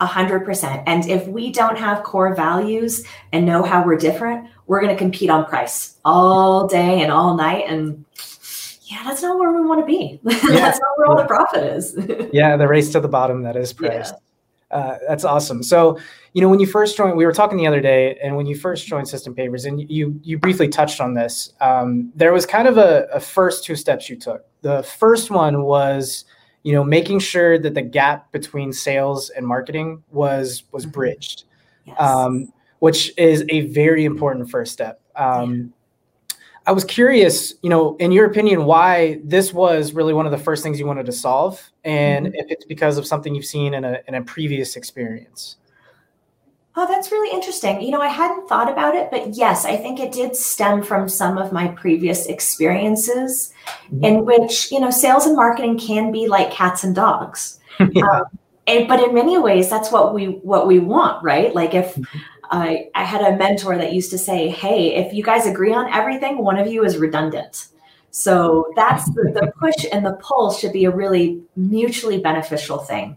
A 0.00 0.06
hundred 0.06 0.46
percent. 0.46 0.82
And 0.86 1.06
if 1.06 1.28
we 1.28 1.52
don't 1.52 1.76
have 1.76 2.02
core 2.02 2.34
values 2.34 3.04
and 3.30 3.44
know 3.44 3.62
how 3.62 3.84
we're 3.84 3.98
different, 3.98 4.48
we're 4.68 4.80
going 4.80 4.94
to 4.94 4.98
compete 4.98 5.28
on 5.28 5.44
price 5.44 5.98
all 6.02 6.66
day 6.66 7.02
and 7.02 7.12
all 7.12 7.36
night. 7.36 7.64
And 7.68 8.06
yeah, 8.86 9.02
that's 9.04 9.22
not 9.22 9.38
where 9.38 9.52
we 9.52 9.60
want 9.66 9.80
to 9.80 9.86
be. 9.86 10.20
Yeah. 10.24 10.60
that's 10.60 10.80
not 10.80 10.88
where 10.96 11.06
all 11.08 11.16
the 11.16 11.24
profit 11.24 11.64
is. 11.64 11.96
yeah, 12.32 12.56
the 12.56 12.68
race 12.68 12.90
to 12.92 13.00
the 13.00 13.08
bottom 13.08 13.42
that 13.42 13.56
is 13.56 13.72
price. 13.72 14.12
Yeah. 14.12 14.76
Uh, 14.78 14.98
that's 15.08 15.24
awesome. 15.24 15.62
So, 15.62 15.98
you 16.32 16.40
know, 16.40 16.48
when 16.48 16.58
you 16.58 16.66
first 16.66 16.96
joined, 16.96 17.16
we 17.16 17.24
were 17.24 17.32
talking 17.32 17.56
the 17.56 17.66
other 17.66 17.80
day, 17.80 18.18
and 18.22 18.36
when 18.36 18.46
you 18.46 18.56
first 18.56 18.86
joined 18.86 19.08
System 19.08 19.34
Pavers, 19.34 19.64
and 19.64 19.88
you 19.90 20.18
you 20.22 20.38
briefly 20.38 20.68
touched 20.68 21.00
on 21.00 21.14
this, 21.14 21.52
um, 21.60 22.12
there 22.16 22.32
was 22.32 22.46
kind 22.46 22.66
of 22.66 22.76
a, 22.76 23.06
a 23.12 23.20
first 23.20 23.64
two 23.64 23.76
steps 23.76 24.10
you 24.10 24.16
took. 24.16 24.44
The 24.62 24.82
first 24.82 25.30
one 25.30 25.62
was 25.62 26.24
you 26.66 26.72
know 26.72 26.82
making 26.82 27.20
sure 27.20 27.60
that 27.60 27.74
the 27.74 27.82
gap 27.82 28.32
between 28.32 28.72
sales 28.72 29.30
and 29.30 29.46
marketing 29.46 30.02
was 30.10 30.64
was 30.72 30.82
mm-hmm. 30.82 30.90
bridged 30.92 31.44
yes. 31.84 31.96
um, 32.00 32.52
which 32.80 33.16
is 33.16 33.44
a 33.48 33.60
very 33.68 34.04
important 34.04 34.50
first 34.50 34.72
step 34.72 35.00
um, 35.14 35.72
i 36.66 36.72
was 36.72 36.84
curious 36.84 37.54
you 37.62 37.70
know 37.70 37.96
in 37.96 38.12
your 38.12 38.26
opinion 38.26 38.64
why 38.64 39.20
this 39.24 39.52
was 39.52 39.92
really 39.92 40.12
one 40.12 40.26
of 40.26 40.32
the 40.32 40.38
first 40.38 40.62
things 40.62 40.78
you 40.78 40.86
wanted 40.86 41.06
to 41.06 41.12
solve 41.12 41.70
and 41.84 42.26
mm-hmm. 42.26 42.34
if 42.36 42.46
it's 42.50 42.64
because 42.64 42.98
of 42.98 43.06
something 43.06 43.34
you've 43.34 43.44
seen 43.44 43.74
in 43.74 43.84
a, 43.84 43.98
in 44.08 44.14
a 44.14 44.22
previous 44.22 44.76
experience 44.76 45.56
Oh, 46.78 46.86
that's 46.86 47.10
really 47.10 47.34
interesting. 47.34 47.80
You 47.80 47.90
know, 47.90 48.02
I 48.02 48.08
hadn't 48.08 48.48
thought 48.48 48.70
about 48.70 48.94
it, 48.94 49.10
but 49.10 49.34
yes, 49.34 49.64
I 49.64 49.78
think 49.78 49.98
it 49.98 50.12
did 50.12 50.36
stem 50.36 50.82
from 50.82 51.08
some 51.08 51.38
of 51.38 51.50
my 51.50 51.68
previous 51.68 52.26
experiences 52.26 53.54
mm-hmm. 53.86 54.04
in 54.04 54.24
which, 54.26 54.70
you 54.70 54.78
know, 54.78 54.90
sales 54.90 55.24
and 55.24 55.34
marketing 55.34 55.78
can 55.78 56.12
be 56.12 56.28
like 56.28 56.50
cats 56.50 56.84
and 56.84 56.94
dogs. 56.94 57.60
yeah. 57.92 58.04
um, 58.04 58.24
and, 58.66 58.86
but 58.88 59.00
in 59.00 59.14
many 59.14 59.38
ways, 59.38 59.70
that's 59.70 59.90
what 59.90 60.12
we 60.12 60.26
what 60.26 60.66
we 60.66 60.78
want, 60.78 61.22
right? 61.22 61.54
Like 61.54 61.72
if 61.72 61.94
mm-hmm. 61.94 62.18
I, 62.50 62.88
I 62.94 63.04
had 63.04 63.20
a 63.20 63.36
mentor 63.36 63.76
that 63.76 63.92
used 63.92 64.10
to 64.10 64.18
say, 64.18 64.48
"Hey, 64.48 64.94
if 64.94 65.12
you 65.12 65.22
guys 65.22 65.46
agree 65.46 65.72
on 65.72 65.92
everything, 65.92 66.38
one 66.38 66.58
of 66.58 66.66
you 66.66 66.84
is 66.84 66.98
redundant." 66.98 67.68
So 68.10 68.72
that's 68.76 69.04
the, 69.10 69.30
the 69.34 69.52
push 69.60 69.84
and 69.92 70.04
the 70.04 70.14
pull 70.22 70.52
should 70.52 70.72
be 70.72 70.86
a 70.86 70.90
really 70.90 71.42
mutually 71.54 72.18
beneficial 72.18 72.78
thing. 72.78 73.16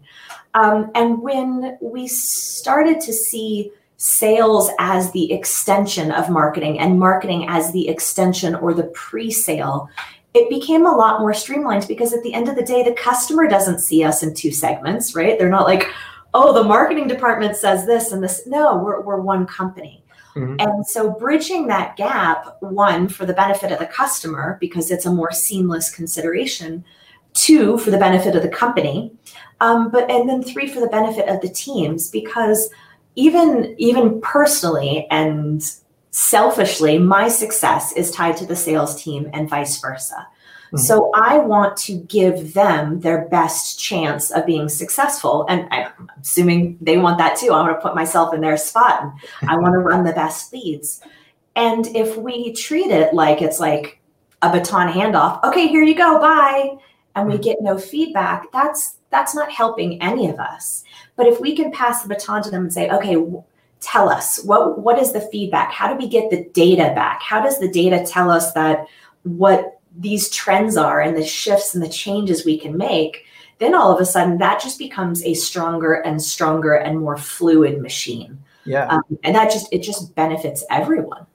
Um, 0.54 0.90
and 0.94 1.22
when 1.22 1.78
we 1.80 2.06
started 2.06 3.00
to 3.00 3.12
see 3.12 3.72
sales 3.96 4.70
as 4.78 5.10
the 5.12 5.32
extension 5.32 6.10
of 6.10 6.30
marketing 6.30 6.78
and 6.78 6.98
marketing 6.98 7.46
as 7.48 7.72
the 7.72 7.88
extension 7.88 8.54
or 8.54 8.74
the 8.74 8.84
pre 8.94 9.30
sale, 9.30 9.88
it 10.34 10.48
became 10.48 10.86
a 10.86 10.94
lot 10.94 11.20
more 11.20 11.34
streamlined 11.34 11.86
because 11.88 12.12
at 12.12 12.22
the 12.22 12.34
end 12.34 12.48
of 12.48 12.56
the 12.56 12.62
day, 12.62 12.82
the 12.82 12.92
customer 12.92 13.48
doesn't 13.48 13.80
see 13.80 14.04
us 14.04 14.22
in 14.22 14.34
two 14.34 14.52
segments, 14.52 15.14
right? 15.14 15.38
They're 15.38 15.48
not 15.48 15.66
like, 15.66 15.88
oh, 16.34 16.52
the 16.52 16.64
marketing 16.64 17.08
department 17.08 17.56
says 17.56 17.86
this 17.86 18.12
and 18.12 18.22
this. 18.22 18.46
No, 18.46 18.78
we're, 18.78 19.00
we're 19.00 19.20
one 19.20 19.46
company. 19.46 20.04
Mm-hmm. 20.36 20.56
And 20.60 20.86
so 20.86 21.10
bridging 21.10 21.66
that 21.66 21.96
gap, 21.96 22.56
one, 22.60 23.08
for 23.08 23.26
the 23.26 23.32
benefit 23.32 23.72
of 23.72 23.78
the 23.78 23.86
customer, 23.86 24.58
because 24.60 24.90
it's 24.90 25.06
a 25.06 25.12
more 25.12 25.32
seamless 25.32 25.92
consideration, 25.92 26.84
two, 27.32 27.78
for 27.78 27.90
the 27.90 27.98
benefit 27.98 28.36
of 28.36 28.42
the 28.42 28.48
company, 28.48 29.12
um, 29.60 29.90
but 29.90 30.10
and 30.10 30.28
then 30.28 30.42
three 30.42 30.66
for 30.66 30.80
the 30.80 30.88
benefit 30.88 31.28
of 31.28 31.40
the 31.40 31.48
teams 31.48 32.10
because 32.10 32.70
even 33.16 33.74
even 33.78 34.20
personally 34.20 35.06
and 35.10 35.76
selfishly 36.10 36.98
my 36.98 37.28
success 37.28 37.92
is 37.92 38.10
tied 38.10 38.36
to 38.36 38.46
the 38.46 38.56
sales 38.56 39.00
team 39.02 39.28
and 39.32 39.48
vice 39.48 39.80
versa 39.80 40.26
mm-hmm. 40.72 40.78
so 40.78 41.10
i 41.14 41.38
want 41.38 41.76
to 41.76 41.94
give 41.94 42.54
them 42.54 43.00
their 43.00 43.28
best 43.28 43.78
chance 43.78 44.30
of 44.30 44.46
being 44.46 44.68
successful 44.68 45.46
and 45.48 45.66
i'm 45.70 46.10
assuming 46.20 46.76
they 46.80 46.96
want 46.96 47.18
that 47.18 47.36
too 47.36 47.52
i 47.52 47.60
want 47.60 47.76
to 47.76 47.80
put 47.80 47.94
myself 47.94 48.34
in 48.34 48.40
their 48.40 48.56
spot 48.56 49.02
and 49.40 49.50
i 49.50 49.56
want 49.56 49.72
to 49.72 49.78
run 49.90 50.04
the 50.04 50.12
best 50.12 50.52
leads 50.52 51.02
and 51.56 51.86
if 51.88 52.16
we 52.16 52.52
treat 52.52 52.90
it 52.90 53.12
like 53.14 53.42
it's 53.42 53.60
like 53.60 54.00
a 54.42 54.50
baton 54.50 54.92
handoff 54.92 55.42
okay 55.44 55.66
here 55.66 55.82
you 55.82 55.94
go 55.94 56.18
bye 56.18 56.76
and 57.14 57.26
we 57.26 57.34
mm-hmm. 57.34 57.42
get 57.42 57.60
no 57.60 57.76
feedback 57.76 58.50
that's 58.52 58.98
that's 59.10 59.34
not 59.34 59.50
helping 59.50 60.00
any 60.00 60.28
of 60.28 60.38
us. 60.38 60.84
But 61.16 61.26
if 61.26 61.40
we 61.40 61.54
can 61.54 61.70
pass 61.72 62.02
the 62.02 62.08
baton 62.08 62.42
to 62.44 62.50
them 62.50 62.62
and 62.62 62.72
say, 62.72 62.88
okay, 62.88 63.16
tell 63.80 64.08
us 64.08 64.42
what 64.44 64.78
what 64.78 64.98
is 64.98 65.12
the 65.12 65.20
feedback? 65.20 65.72
How 65.72 65.92
do 65.92 65.98
we 65.98 66.08
get 66.08 66.30
the 66.30 66.44
data 66.52 66.92
back? 66.94 67.22
How 67.22 67.42
does 67.42 67.58
the 67.58 67.70
data 67.70 68.04
tell 68.06 68.30
us 68.30 68.52
that 68.52 68.86
what 69.24 69.79
these 70.00 70.28
trends 70.30 70.76
are 70.76 71.00
and 71.00 71.16
the 71.16 71.24
shifts 71.24 71.74
and 71.74 71.82
the 71.82 71.88
changes 71.88 72.44
we 72.44 72.58
can 72.58 72.76
make? 72.76 73.24
Then 73.58 73.74
all 73.74 73.94
of 73.94 74.00
a 74.00 74.06
sudden, 74.06 74.38
that 74.38 74.60
just 74.60 74.78
becomes 74.78 75.22
a 75.22 75.34
stronger 75.34 75.94
and 75.94 76.20
stronger 76.20 76.74
and 76.74 76.98
more 76.98 77.16
fluid 77.16 77.80
machine. 77.80 78.42
Yeah, 78.64 78.86
um, 78.86 79.02
and 79.22 79.34
that 79.34 79.50
just 79.50 79.72
it 79.72 79.82
just 79.82 80.14
benefits 80.14 80.64
everyone. 80.70 81.26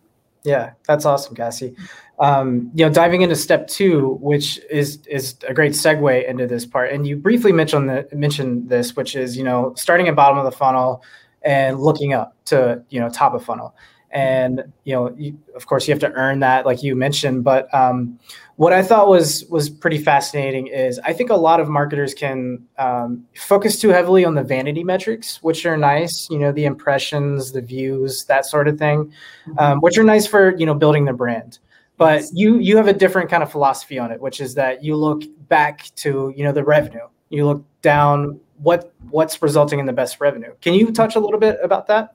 Yeah, 0.43 0.73
that's 0.85 1.05
awesome, 1.05 1.35
Cassie 1.35 1.75
um, 2.19 2.71
you 2.73 2.85
know, 2.85 2.91
diving 2.91 3.21
into 3.21 3.35
step 3.35 3.67
two, 3.67 4.17
which 4.21 4.59
is 4.69 4.99
is 5.07 5.35
a 5.47 5.53
great 5.53 5.73
segue 5.73 6.27
into 6.27 6.47
this 6.47 6.65
part, 6.65 6.91
and 6.91 7.05
you 7.05 7.17
briefly 7.17 7.51
mentioned 7.51 7.89
the, 7.89 8.07
mentioned 8.13 8.69
this, 8.69 8.95
which 8.95 9.15
is 9.15 9.35
you 9.35 9.43
know 9.43 9.73
starting 9.75 10.07
at 10.07 10.15
bottom 10.15 10.37
of 10.37 10.45
the 10.45 10.51
funnel 10.51 11.03
and 11.41 11.79
looking 11.79 12.13
up 12.13 12.35
to 12.45 12.81
you 12.89 12.99
know 12.99 13.09
top 13.09 13.33
of 13.33 13.43
funnel, 13.43 13.75
and 14.15 14.63
you 14.85 14.95
know, 14.95 15.13
you, 15.17 15.37
of 15.55 15.67
course, 15.67 15.87
you 15.87 15.93
have 15.93 15.99
to 15.99 16.11
earn 16.13 16.39
that, 16.39 16.65
like 16.65 16.81
you 16.81 16.95
mentioned. 16.95 17.43
But 17.43 17.71
um, 17.73 18.17
what 18.55 18.71
I 18.71 18.81
thought 18.81 19.09
was 19.09 19.43
was 19.49 19.69
pretty 19.69 19.97
fascinating 19.97 20.67
is 20.67 20.99
I 20.99 21.11
think 21.11 21.29
a 21.29 21.35
lot 21.35 21.59
of 21.59 21.67
marketers 21.67 22.13
can 22.13 22.65
um, 22.77 23.25
focus 23.35 23.77
too 23.77 23.89
heavily 23.89 24.23
on 24.23 24.33
the 24.33 24.41
vanity 24.41 24.85
metrics, 24.85 25.43
which 25.43 25.65
are 25.65 25.75
nice, 25.75 26.29
you 26.31 26.39
know, 26.39 26.53
the 26.53 26.63
impressions, 26.63 27.51
the 27.51 27.61
views, 27.61 28.23
that 28.25 28.45
sort 28.45 28.69
of 28.69 28.79
thing, 28.79 29.11
um, 29.57 29.81
which 29.81 29.97
are 29.97 30.03
nice 30.03 30.25
for 30.25 30.55
you 30.55 30.65
know 30.65 30.73
building 30.73 31.03
the 31.03 31.13
brand. 31.13 31.59
But 31.97 32.23
you 32.31 32.57
you 32.59 32.77
have 32.77 32.87
a 32.87 32.93
different 32.93 33.29
kind 33.29 33.43
of 33.43 33.51
philosophy 33.51 33.99
on 33.99 34.11
it 34.11 34.21
which 34.21 34.39
is 34.39 34.55
that 34.55 34.81
you 34.81 34.95
look 34.95 35.23
back 35.49 35.93
to 35.97 36.33
you 36.37 36.45
know 36.45 36.53
the 36.53 36.63
revenue. 36.63 37.07
You 37.29 37.45
look 37.47 37.65
down 37.81 38.39
what 38.59 38.93
what's 39.09 39.41
resulting 39.41 39.79
in 39.79 39.85
the 39.85 39.93
best 39.93 40.21
revenue. 40.21 40.53
Can 40.61 40.73
you 40.73 40.93
touch 40.93 41.17
a 41.17 41.19
little 41.19 41.39
bit 41.39 41.59
about 41.61 41.87
that 41.87 42.14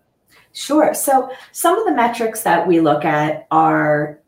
sure 0.53 0.95
so 0.95 1.31
some 1.53 1.79
of 1.79 1.87
the 1.87 1.93
metrics 1.93 2.43
that 2.43 2.67
we 2.67 2.81
look 2.81 3.05
at 3.05 3.47
are 3.51 4.21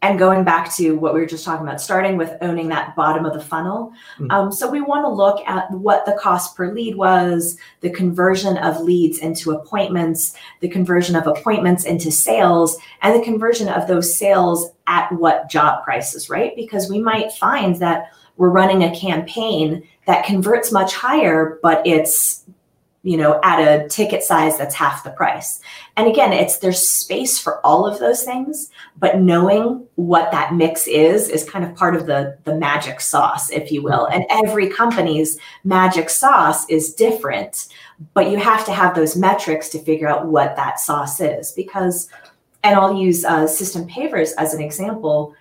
and 0.00 0.18
going 0.18 0.44
back 0.44 0.72
to 0.76 0.92
what 0.92 1.12
we 1.12 1.20
were 1.20 1.26
just 1.26 1.44
talking 1.44 1.66
about, 1.66 1.80
starting 1.80 2.16
with 2.16 2.36
owning 2.40 2.68
that 2.68 2.94
bottom 2.94 3.24
of 3.24 3.34
the 3.34 3.40
funnel. 3.40 3.92
Mm-hmm. 4.18 4.30
Um, 4.30 4.52
so 4.52 4.70
we 4.70 4.80
want 4.80 5.04
to 5.04 5.08
look 5.08 5.44
at 5.46 5.68
what 5.72 6.06
the 6.06 6.12
cost 6.12 6.56
per 6.56 6.72
lead 6.72 6.94
was, 6.94 7.58
the 7.80 7.90
conversion 7.90 8.58
of 8.58 8.80
leads 8.80 9.18
into 9.18 9.50
appointments, 9.50 10.36
the 10.60 10.68
conversion 10.68 11.16
of 11.16 11.26
appointments 11.26 11.84
into 11.84 12.12
sales, 12.12 12.78
and 13.02 13.18
the 13.18 13.24
conversion 13.24 13.68
of 13.68 13.88
those 13.88 14.16
sales 14.16 14.70
at 14.86 15.10
what 15.12 15.50
job 15.50 15.82
prices, 15.82 16.30
right? 16.30 16.54
Because 16.54 16.88
we 16.88 17.00
might 17.00 17.32
find 17.32 17.76
that 17.76 18.12
we're 18.36 18.50
running 18.50 18.84
a 18.84 18.96
campaign 18.96 19.82
that 20.06 20.24
converts 20.24 20.70
much 20.70 20.94
higher, 20.94 21.58
but 21.60 21.84
it's 21.84 22.44
you 23.08 23.16
know 23.16 23.40
at 23.42 23.58
a 23.58 23.88
ticket 23.88 24.22
size 24.22 24.58
that's 24.58 24.74
half 24.74 25.02
the 25.02 25.10
price. 25.10 25.60
And 25.96 26.06
again 26.06 26.34
it's 26.34 26.58
there's 26.58 26.86
space 26.86 27.38
for 27.38 27.64
all 27.64 27.86
of 27.86 27.98
those 27.98 28.22
things 28.22 28.70
but 28.98 29.18
knowing 29.18 29.86
what 29.94 30.30
that 30.30 30.54
mix 30.54 30.86
is 30.86 31.30
is 31.30 31.48
kind 31.48 31.64
of 31.64 31.74
part 31.74 31.96
of 31.96 32.04
the 32.04 32.36
the 32.44 32.54
magic 32.54 33.00
sauce 33.00 33.50
if 33.50 33.72
you 33.72 33.82
will. 33.82 34.04
And 34.06 34.26
every 34.28 34.68
company's 34.68 35.38
magic 35.64 36.10
sauce 36.10 36.68
is 36.68 36.92
different 36.92 37.68
but 38.12 38.30
you 38.30 38.36
have 38.36 38.66
to 38.66 38.72
have 38.72 38.94
those 38.94 39.16
metrics 39.16 39.70
to 39.70 39.78
figure 39.78 40.06
out 40.06 40.26
what 40.26 40.54
that 40.56 40.78
sauce 40.78 41.18
is. 41.18 41.52
Because 41.52 42.10
and 42.62 42.78
i'll 42.78 42.94
use 42.94 43.24
uh, 43.24 43.46
system 43.46 43.88
pavers 43.88 44.32
as 44.36 44.52
an 44.52 44.60
example 44.60 45.34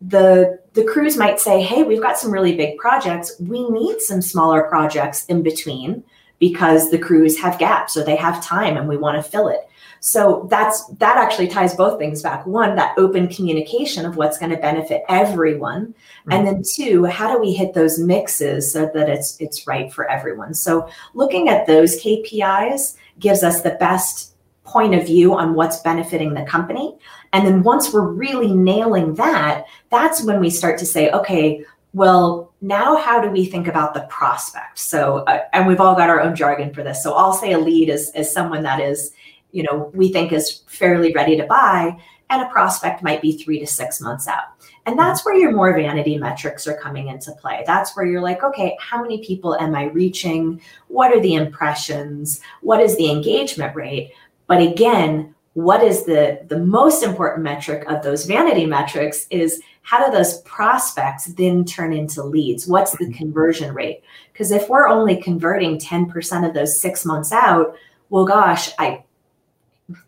the 0.00 0.58
the 0.72 0.82
crews 0.82 1.16
might 1.16 1.38
say 1.38 1.62
hey 1.62 1.84
we've 1.84 2.02
got 2.02 2.18
some 2.18 2.32
really 2.32 2.56
big 2.56 2.76
projects. 2.78 3.38
We 3.38 3.70
need 3.70 4.00
some 4.00 4.20
smaller 4.20 4.62
projects 4.64 5.24
in 5.26 5.44
between 5.44 6.02
because 6.48 6.90
the 6.90 6.98
crews 6.98 7.38
have 7.38 7.58
gaps 7.58 7.96
or 7.96 8.04
they 8.04 8.16
have 8.16 8.44
time 8.44 8.76
and 8.76 8.86
we 8.86 8.98
want 8.98 9.16
to 9.16 9.30
fill 9.30 9.48
it. 9.48 9.66
So 10.00 10.46
that's 10.50 10.86
that 10.98 11.16
actually 11.16 11.48
ties 11.48 11.74
both 11.74 11.98
things 11.98 12.20
back. 12.20 12.46
One, 12.46 12.76
that 12.76 12.92
open 12.98 13.28
communication 13.28 14.04
of 14.04 14.16
what's 14.16 14.36
going 14.36 14.50
to 14.50 14.58
benefit 14.58 15.04
everyone, 15.08 15.86
mm-hmm. 15.86 16.32
and 16.32 16.46
then 16.46 16.62
two, 16.62 17.06
how 17.06 17.34
do 17.34 17.40
we 17.40 17.54
hit 17.54 17.72
those 17.72 17.98
mixes 17.98 18.70
so 18.70 18.90
that 18.92 19.08
it's 19.08 19.40
it's 19.40 19.66
right 19.66 19.90
for 19.90 20.06
everyone. 20.10 20.52
So 20.52 20.86
looking 21.14 21.48
at 21.48 21.66
those 21.66 21.98
KPIs 22.02 22.98
gives 23.18 23.42
us 23.42 23.62
the 23.62 23.78
best 23.80 24.34
point 24.64 24.94
of 24.94 25.06
view 25.06 25.32
on 25.32 25.54
what's 25.54 25.80
benefiting 25.80 26.34
the 26.34 26.44
company. 26.44 26.94
And 27.32 27.46
then 27.46 27.62
once 27.62 27.90
we're 27.90 28.06
really 28.06 28.52
nailing 28.52 29.14
that, 29.14 29.64
that's 29.88 30.22
when 30.22 30.40
we 30.40 30.50
start 30.50 30.78
to 30.80 30.86
say, 30.86 31.10
okay, 31.12 31.64
well, 31.94 32.43
now 32.64 32.96
how 32.96 33.20
do 33.20 33.28
we 33.28 33.44
think 33.44 33.68
about 33.68 33.92
the 33.92 34.06
prospect? 34.08 34.78
So, 34.78 35.18
uh, 35.18 35.44
and 35.52 35.66
we've 35.66 35.80
all 35.80 35.94
got 35.94 36.08
our 36.08 36.20
own 36.20 36.34
jargon 36.34 36.72
for 36.72 36.82
this. 36.82 37.02
So 37.02 37.12
I'll 37.12 37.34
say 37.34 37.52
a 37.52 37.58
lead 37.58 37.90
is, 37.90 38.10
is 38.14 38.32
someone 38.32 38.62
that 38.62 38.80
is, 38.80 39.12
you 39.52 39.62
know, 39.64 39.90
we 39.94 40.10
think 40.10 40.32
is 40.32 40.62
fairly 40.66 41.12
ready 41.12 41.36
to 41.36 41.44
buy, 41.44 41.94
and 42.30 42.40
a 42.40 42.48
prospect 42.48 43.02
might 43.02 43.20
be 43.20 43.36
three 43.36 43.60
to 43.60 43.66
six 43.66 44.00
months 44.00 44.26
out. 44.26 44.44
And 44.86 44.98
that's 44.98 45.26
where 45.26 45.36
your 45.36 45.52
more 45.52 45.74
vanity 45.74 46.16
metrics 46.16 46.66
are 46.66 46.76
coming 46.78 47.08
into 47.08 47.32
play. 47.32 47.62
That's 47.66 47.94
where 47.94 48.06
you're 48.06 48.22
like, 48.22 48.42
okay, 48.42 48.76
how 48.80 49.02
many 49.02 49.22
people 49.22 49.54
am 49.56 49.74
I 49.74 49.84
reaching? 49.84 50.60
What 50.88 51.12
are 51.12 51.20
the 51.20 51.34
impressions? 51.34 52.40
What 52.62 52.80
is 52.80 52.96
the 52.96 53.10
engagement 53.10 53.76
rate? 53.76 54.12
But 54.46 54.62
again, 54.62 55.34
what 55.52 55.84
is 55.84 56.04
the 56.04 56.40
the 56.48 56.58
most 56.58 57.02
important 57.02 57.44
metric 57.44 57.88
of 57.88 58.02
those 58.02 58.26
vanity 58.26 58.66
metrics 58.66 59.26
is 59.30 59.62
how 59.84 60.04
do 60.04 60.10
those 60.10 60.40
prospects 60.42 61.26
then 61.26 61.64
turn 61.64 61.92
into 61.92 62.24
leads? 62.24 62.66
What's 62.66 62.92
the 62.92 63.04
mm-hmm. 63.04 63.14
conversion 63.14 63.74
rate? 63.74 64.02
Because 64.32 64.50
if 64.50 64.68
we're 64.68 64.88
only 64.88 65.20
converting 65.20 65.78
10% 65.78 66.48
of 66.48 66.54
those 66.54 66.80
6 66.80 67.04
months 67.04 67.30
out, 67.32 67.76
well 68.10 68.24
gosh, 68.24 68.70
I 68.78 69.04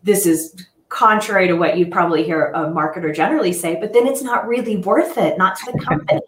this 0.03 0.25
is 0.25 0.67
contrary 0.89 1.47
to 1.47 1.53
what 1.53 1.77
you 1.77 1.85
probably 1.87 2.23
hear 2.23 2.47
a 2.47 2.61
marketer 2.61 3.13
generally 3.13 3.53
say, 3.53 3.75
but 3.79 3.93
then 3.93 4.07
it's 4.07 4.23
not 4.23 4.47
really 4.47 4.77
worth 4.77 5.17
it, 5.17 5.37
not 5.37 5.55
to 5.57 5.71
the 5.71 5.79
company. 5.85 6.21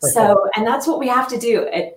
so, 0.00 0.48
and 0.54 0.66
that's 0.66 0.86
what 0.86 0.98
we 0.98 1.08
have 1.08 1.28
to 1.28 1.38
do. 1.38 1.66
It, 1.72 1.96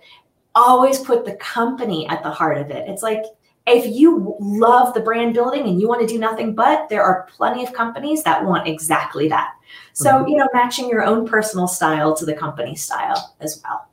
always 0.57 0.99
put 0.99 1.23
the 1.23 1.35
company 1.35 2.07
at 2.09 2.23
the 2.23 2.31
heart 2.31 2.57
of 2.57 2.71
it. 2.71 2.89
It's 2.89 3.03
like 3.03 3.23
if 3.67 3.85
you 3.85 4.35
love 4.39 4.93
the 4.93 5.01
brand 5.01 5.33
building 5.33 5.67
and 5.67 5.79
you 5.79 5.87
want 5.87 6.01
to 6.01 6.07
do 6.07 6.17
nothing 6.17 6.55
but, 6.55 6.87
there 6.89 7.03
are 7.03 7.27
plenty 7.35 7.65
of 7.65 7.73
companies 7.73 8.23
that 8.23 8.43
want 8.45 8.67
exactly 8.67 9.27
that. 9.27 9.53
So, 9.93 10.11
mm-hmm. 10.11 10.29
you 10.29 10.37
know, 10.37 10.47
matching 10.53 10.89
your 10.89 11.03
own 11.03 11.27
personal 11.27 11.67
style 11.67 12.15
to 12.15 12.25
the 12.25 12.33
company 12.33 12.75
style 12.75 13.35
as 13.41 13.61
well. 13.63 13.89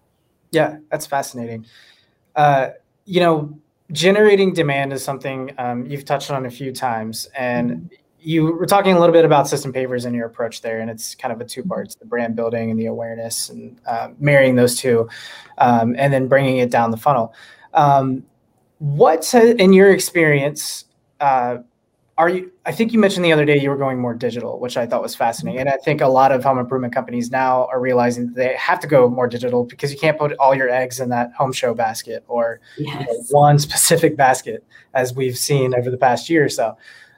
Yeah, 0.52 0.78
that's 0.90 1.06
fascinating. 1.06 1.66
Uh, 2.36 2.70
you 3.04 3.20
know, 3.20 3.58
generating 3.90 4.52
demand 4.52 4.92
is 4.92 5.02
something 5.02 5.52
um, 5.58 5.86
you've 5.86 6.04
touched 6.04 6.30
on 6.30 6.46
a 6.46 6.50
few 6.50 6.72
times. 6.72 7.28
And 7.36 7.70
mm-hmm. 7.70 7.94
you 8.20 8.44
were 8.44 8.66
talking 8.66 8.94
a 8.94 9.00
little 9.00 9.12
bit 9.12 9.24
about 9.24 9.48
system 9.48 9.72
pavers 9.72 10.06
and 10.06 10.14
your 10.14 10.26
approach 10.26 10.62
there. 10.62 10.78
And 10.78 10.88
it's 10.88 11.16
kind 11.16 11.32
of 11.32 11.40
a 11.40 11.44
two 11.44 11.64
parts 11.64 11.96
the 11.96 12.06
brand 12.06 12.36
building 12.36 12.70
and 12.70 12.78
the 12.78 12.86
awareness 12.86 13.48
and 13.48 13.80
uh, 13.86 14.10
marrying 14.20 14.54
those 14.54 14.76
two 14.76 15.08
um, 15.58 15.96
and 15.98 16.12
then 16.12 16.28
bringing 16.28 16.58
it 16.58 16.70
down 16.70 16.92
the 16.92 16.96
funnel. 16.96 17.34
Um, 17.72 18.24
what, 18.78 19.34
in 19.34 19.72
your 19.72 19.92
experience, 19.92 20.84
uh, 21.20 21.58
are 22.16 22.28
you? 22.28 22.52
I 22.64 22.70
think 22.70 22.92
you 22.92 22.98
mentioned 23.00 23.24
the 23.24 23.32
other 23.32 23.44
day 23.44 23.58
you 23.58 23.70
were 23.70 23.76
going 23.76 23.98
more 23.98 24.14
digital, 24.14 24.60
which 24.60 24.76
I 24.76 24.86
thought 24.86 25.02
was 25.02 25.16
fascinating. 25.16 25.60
And 25.60 25.68
I 25.68 25.76
think 25.78 26.00
a 26.00 26.06
lot 26.06 26.30
of 26.30 26.44
home 26.44 26.58
improvement 26.58 26.94
companies 26.94 27.30
now 27.30 27.66
are 27.66 27.80
realizing 27.80 28.28
that 28.28 28.34
they 28.36 28.54
have 28.54 28.78
to 28.80 28.86
go 28.86 29.08
more 29.08 29.26
digital 29.26 29.64
because 29.64 29.92
you 29.92 29.98
can't 29.98 30.16
put 30.16 30.32
all 30.38 30.54
your 30.54 30.70
eggs 30.70 31.00
in 31.00 31.08
that 31.08 31.32
home 31.32 31.52
show 31.52 31.74
basket 31.74 32.24
or 32.28 32.60
yes. 32.78 33.00
you 33.00 33.06
know, 33.06 33.24
one 33.30 33.58
specific 33.58 34.16
basket, 34.16 34.64
as 34.94 35.12
we've 35.14 35.36
seen 35.36 35.74
over 35.74 35.90
the 35.90 35.96
past 35.96 36.30
year 36.30 36.44
or 36.44 36.48
so. 36.48 36.76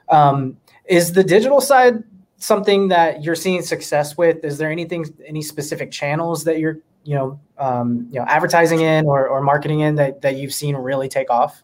Um, 0.09 0.57
is 0.85 1.13
the 1.13 1.23
digital 1.23 1.61
side 1.61 2.03
something 2.37 2.87
that 2.87 3.23
you're 3.23 3.35
seeing 3.35 3.61
success 3.61 4.17
with? 4.17 4.43
Is 4.43 4.57
there 4.57 4.71
anything, 4.71 5.05
any 5.27 5.43
specific 5.43 5.91
channels 5.91 6.43
that 6.45 6.57
you're 6.57 6.79
you 7.07 7.15
know 7.15 7.39
um, 7.57 8.07
you 8.11 8.19
know 8.19 8.25
advertising 8.27 8.81
in 8.81 9.05
or, 9.05 9.27
or 9.27 9.41
marketing 9.41 9.79
in 9.79 9.95
that, 9.95 10.21
that 10.21 10.35
you've 10.35 10.53
seen 10.53 10.75
really 10.75 11.07
take 11.07 11.29
off? 11.29 11.63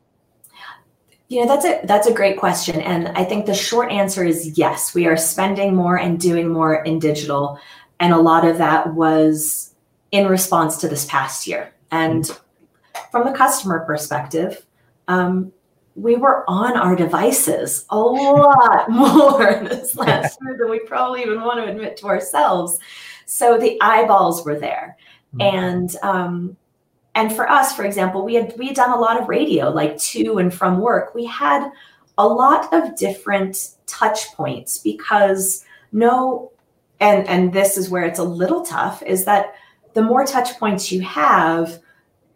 You 1.28 1.42
know 1.42 1.48
that's 1.48 1.66
a 1.66 1.86
that's 1.86 2.08
a 2.08 2.14
great 2.14 2.38
question 2.38 2.80
and 2.80 3.08
i 3.10 3.24
think 3.24 3.46
the 3.48 3.54
short 3.54 3.92
answer 3.92 4.24
is 4.24 4.58
yes. 4.58 4.94
We 4.94 5.08
are 5.08 5.18
spending 5.18 5.76
more 5.76 5.98
and 5.98 6.20
doing 6.20 6.48
more 6.48 6.84
in 6.84 7.00
digital 7.00 7.60
and 8.00 8.14
a 8.14 8.18
lot 8.18 8.46
of 8.46 8.58
that 8.60 8.94
was 8.94 9.74
in 10.12 10.28
response 10.28 10.78
to 10.78 10.88
this 10.88 11.06
past 11.06 11.48
year. 11.48 11.74
And 11.92 12.30
from 13.12 13.26
the 13.26 13.36
customer 13.36 13.80
perspective 13.86 14.66
um, 15.08 15.52
we 15.96 16.15
were 16.15 16.44
on 16.48 16.78
our 16.78 16.96
devices 16.96 17.86
a 17.89 18.00
lot 18.00 18.89
more 18.89 19.60
this 19.63 19.96
last 19.96 20.38
year 20.41 20.58
than 20.58 20.70
we 20.70 20.80
probably 20.80 21.22
even 21.22 21.41
want 21.41 21.63
to 21.63 21.70
admit 21.70 21.98
to 21.98 22.08
ourselves. 22.08 22.80
So 23.26 23.58
the 23.58 23.78
eyeballs 23.82 24.46
were 24.46 24.60
there. 24.60 24.98
Mm-hmm. 24.98 25.12
And 25.39 25.96
um, 26.04 26.58
and 27.15 27.34
for 27.34 27.50
us, 27.50 27.76
for 27.76 27.86
example, 27.86 28.24
we 28.24 28.36
had 28.36 28.54
we 28.58 28.67
had 28.67 28.76
done 28.76 28.91
a 28.91 29.00
lot 29.00 29.19
of 29.22 29.30
radio, 29.30 29.69
like 29.69 29.98
to 29.98 30.38
and 30.38 30.54
from 30.54 30.80
work. 30.80 31.13
We 31.13 31.26
had 31.26 31.69
a 32.17 32.28
lot 32.28 32.72
of 32.74 32.96
different 32.96 33.69
touch 33.86 34.32
points 34.34 34.78
because 34.80 35.65
no, 35.91 36.52
and 37.00 37.28
and 37.28 37.54
this 37.54 37.78
is 37.78 37.89
where 37.89 38.04
it's 38.04 38.19
a 38.19 38.24
little 38.24 38.65
tough, 38.65 39.02
is 39.04 39.26
that 39.26 39.56
the 39.93 40.02
more 40.02 40.26
touch 40.26 40.58
points 40.60 40.91
you 40.91 41.02
have, 41.02 41.80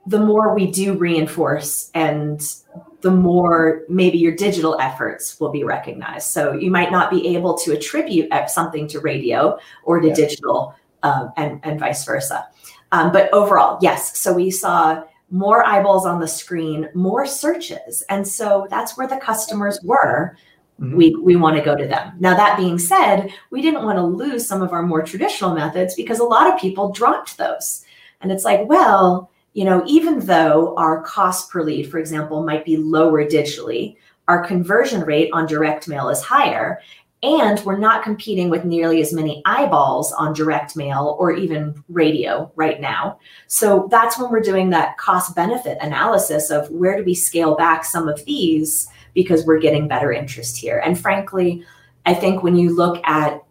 the 0.05 0.19
more 0.19 0.53
we 0.53 0.69
do 0.71 0.93
reinforce 0.93 1.89
and 1.93 2.55
the 3.01 3.11
more 3.11 3.83
maybe 3.89 4.17
your 4.17 4.35
digital 4.35 4.79
efforts 4.79 5.39
will 5.39 5.49
be 5.49 5.63
recognized. 5.63 6.31
So 6.31 6.53
you 6.53 6.71
might 6.71 6.91
not 6.91 7.11
be 7.11 7.35
able 7.35 7.57
to 7.59 7.73
attribute 7.73 8.31
something 8.47 8.87
to 8.89 8.99
radio 8.99 9.57
or 9.83 9.99
to 9.99 10.07
yeah. 10.07 10.15
digital 10.15 10.75
um, 11.03 11.31
and, 11.37 11.59
and 11.63 11.79
vice 11.79 12.03
versa. 12.05 12.47
Um, 12.91 13.11
but 13.11 13.31
overall, 13.33 13.79
yes. 13.81 14.17
So 14.17 14.33
we 14.33 14.51
saw 14.51 15.03
more 15.29 15.65
eyeballs 15.65 16.05
on 16.05 16.19
the 16.19 16.27
screen, 16.27 16.89
more 16.93 17.25
searches. 17.25 18.01
And 18.09 18.25
so 18.27 18.67
that's 18.69 18.97
where 18.97 19.07
the 19.07 19.17
customers 19.17 19.79
were. 19.83 20.37
Mm-hmm. 20.79 20.95
We, 20.95 21.15
we 21.15 21.35
want 21.35 21.57
to 21.57 21.63
go 21.63 21.75
to 21.75 21.87
them. 21.87 22.13
Now, 22.19 22.35
that 22.35 22.57
being 22.57 22.77
said, 22.77 23.33
we 23.49 23.61
didn't 23.61 23.83
want 23.83 23.97
to 23.97 24.03
lose 24.03 24.47
some 24.47 24.61
of 24.61 24.71
our 24.71 24.83
more 24.83 25.01
traditional 25.01 25.53
methods 25.53 25.95
because 25.95 26.19
a 26.19 26.23
lot 26.23 26.51
of 26.51 26.59
people 26.59 26.91
dropped 26.91 27.37
those. 27.37 27.83
And 28.21 28.31
it's 28.31 28.45
like, 28.45 28.67
well, 28.67 29.31
you 29.53 29.65
know, 29.65 29.83
even 29.87 30.19
though 30.19 30.75
our 30.77 31.01
cost 31.01 31.49
per 31.49 31.63
lead, 31.63 31.89
for 31.89 31.97
example, 31.97 32.43
might 32.43 32.63
be 32.63 32.77
lower 32.77 33.25
digitally, 33.25 33.97
our 34.27 34.45
conversion 34.45 35.01
rate 35.01 35.29
on 35.33 35.47
direct 35.47 35.87
mail 35.87 36.09
is 36.09 36.21
higher 36.21 36.79
and 37.23 37.59
we're 37.61 37.77
not 37.77 38.03
competing 38.03 38.49
with 38.49 38.63
nearly 38.63 39.01
as 39.01 39.11
many 39.11 39.41
eyeballs 39.45 40.11
on 40.11 40.33
direct 40.33 40.75
mail 40.75 41.15
or 41.19 41.31
even 41.31 41.83
radio 41.89 42.51
right 42.55 42.79
now. 42.79 43.19
So 43.47 43.87
that's 43.89 44.19
when 44.19 44.29
we're 44.29 44.41
doing 44.41 44.69
that 44.69 44.97
cost 44.97 45.35
benefit 45.35 45.79
analysis 45.81 46.51
of 46.51 46.69
where 46.69 46.95
do 46.95 47.03
we 47.03 47.15
scale 47.15 47.55
back 47.55 47.83
some 47.85 48.07
of 48.07 48.23
these 48.25 48.87
because 49.15 49.45
we're 49.45 49.59
getting 49.59 49.87
better 49.87 50.11
interest 50.11 50.57
here. 50.57 50.77
And 50.85 50.99
frankly, 50.99 51.65
I 52.05 52.13
think 52.13 52.43
when 52.43 52.55
you 52.55 52.75
look 52.75 53.01
at 53.03 53.43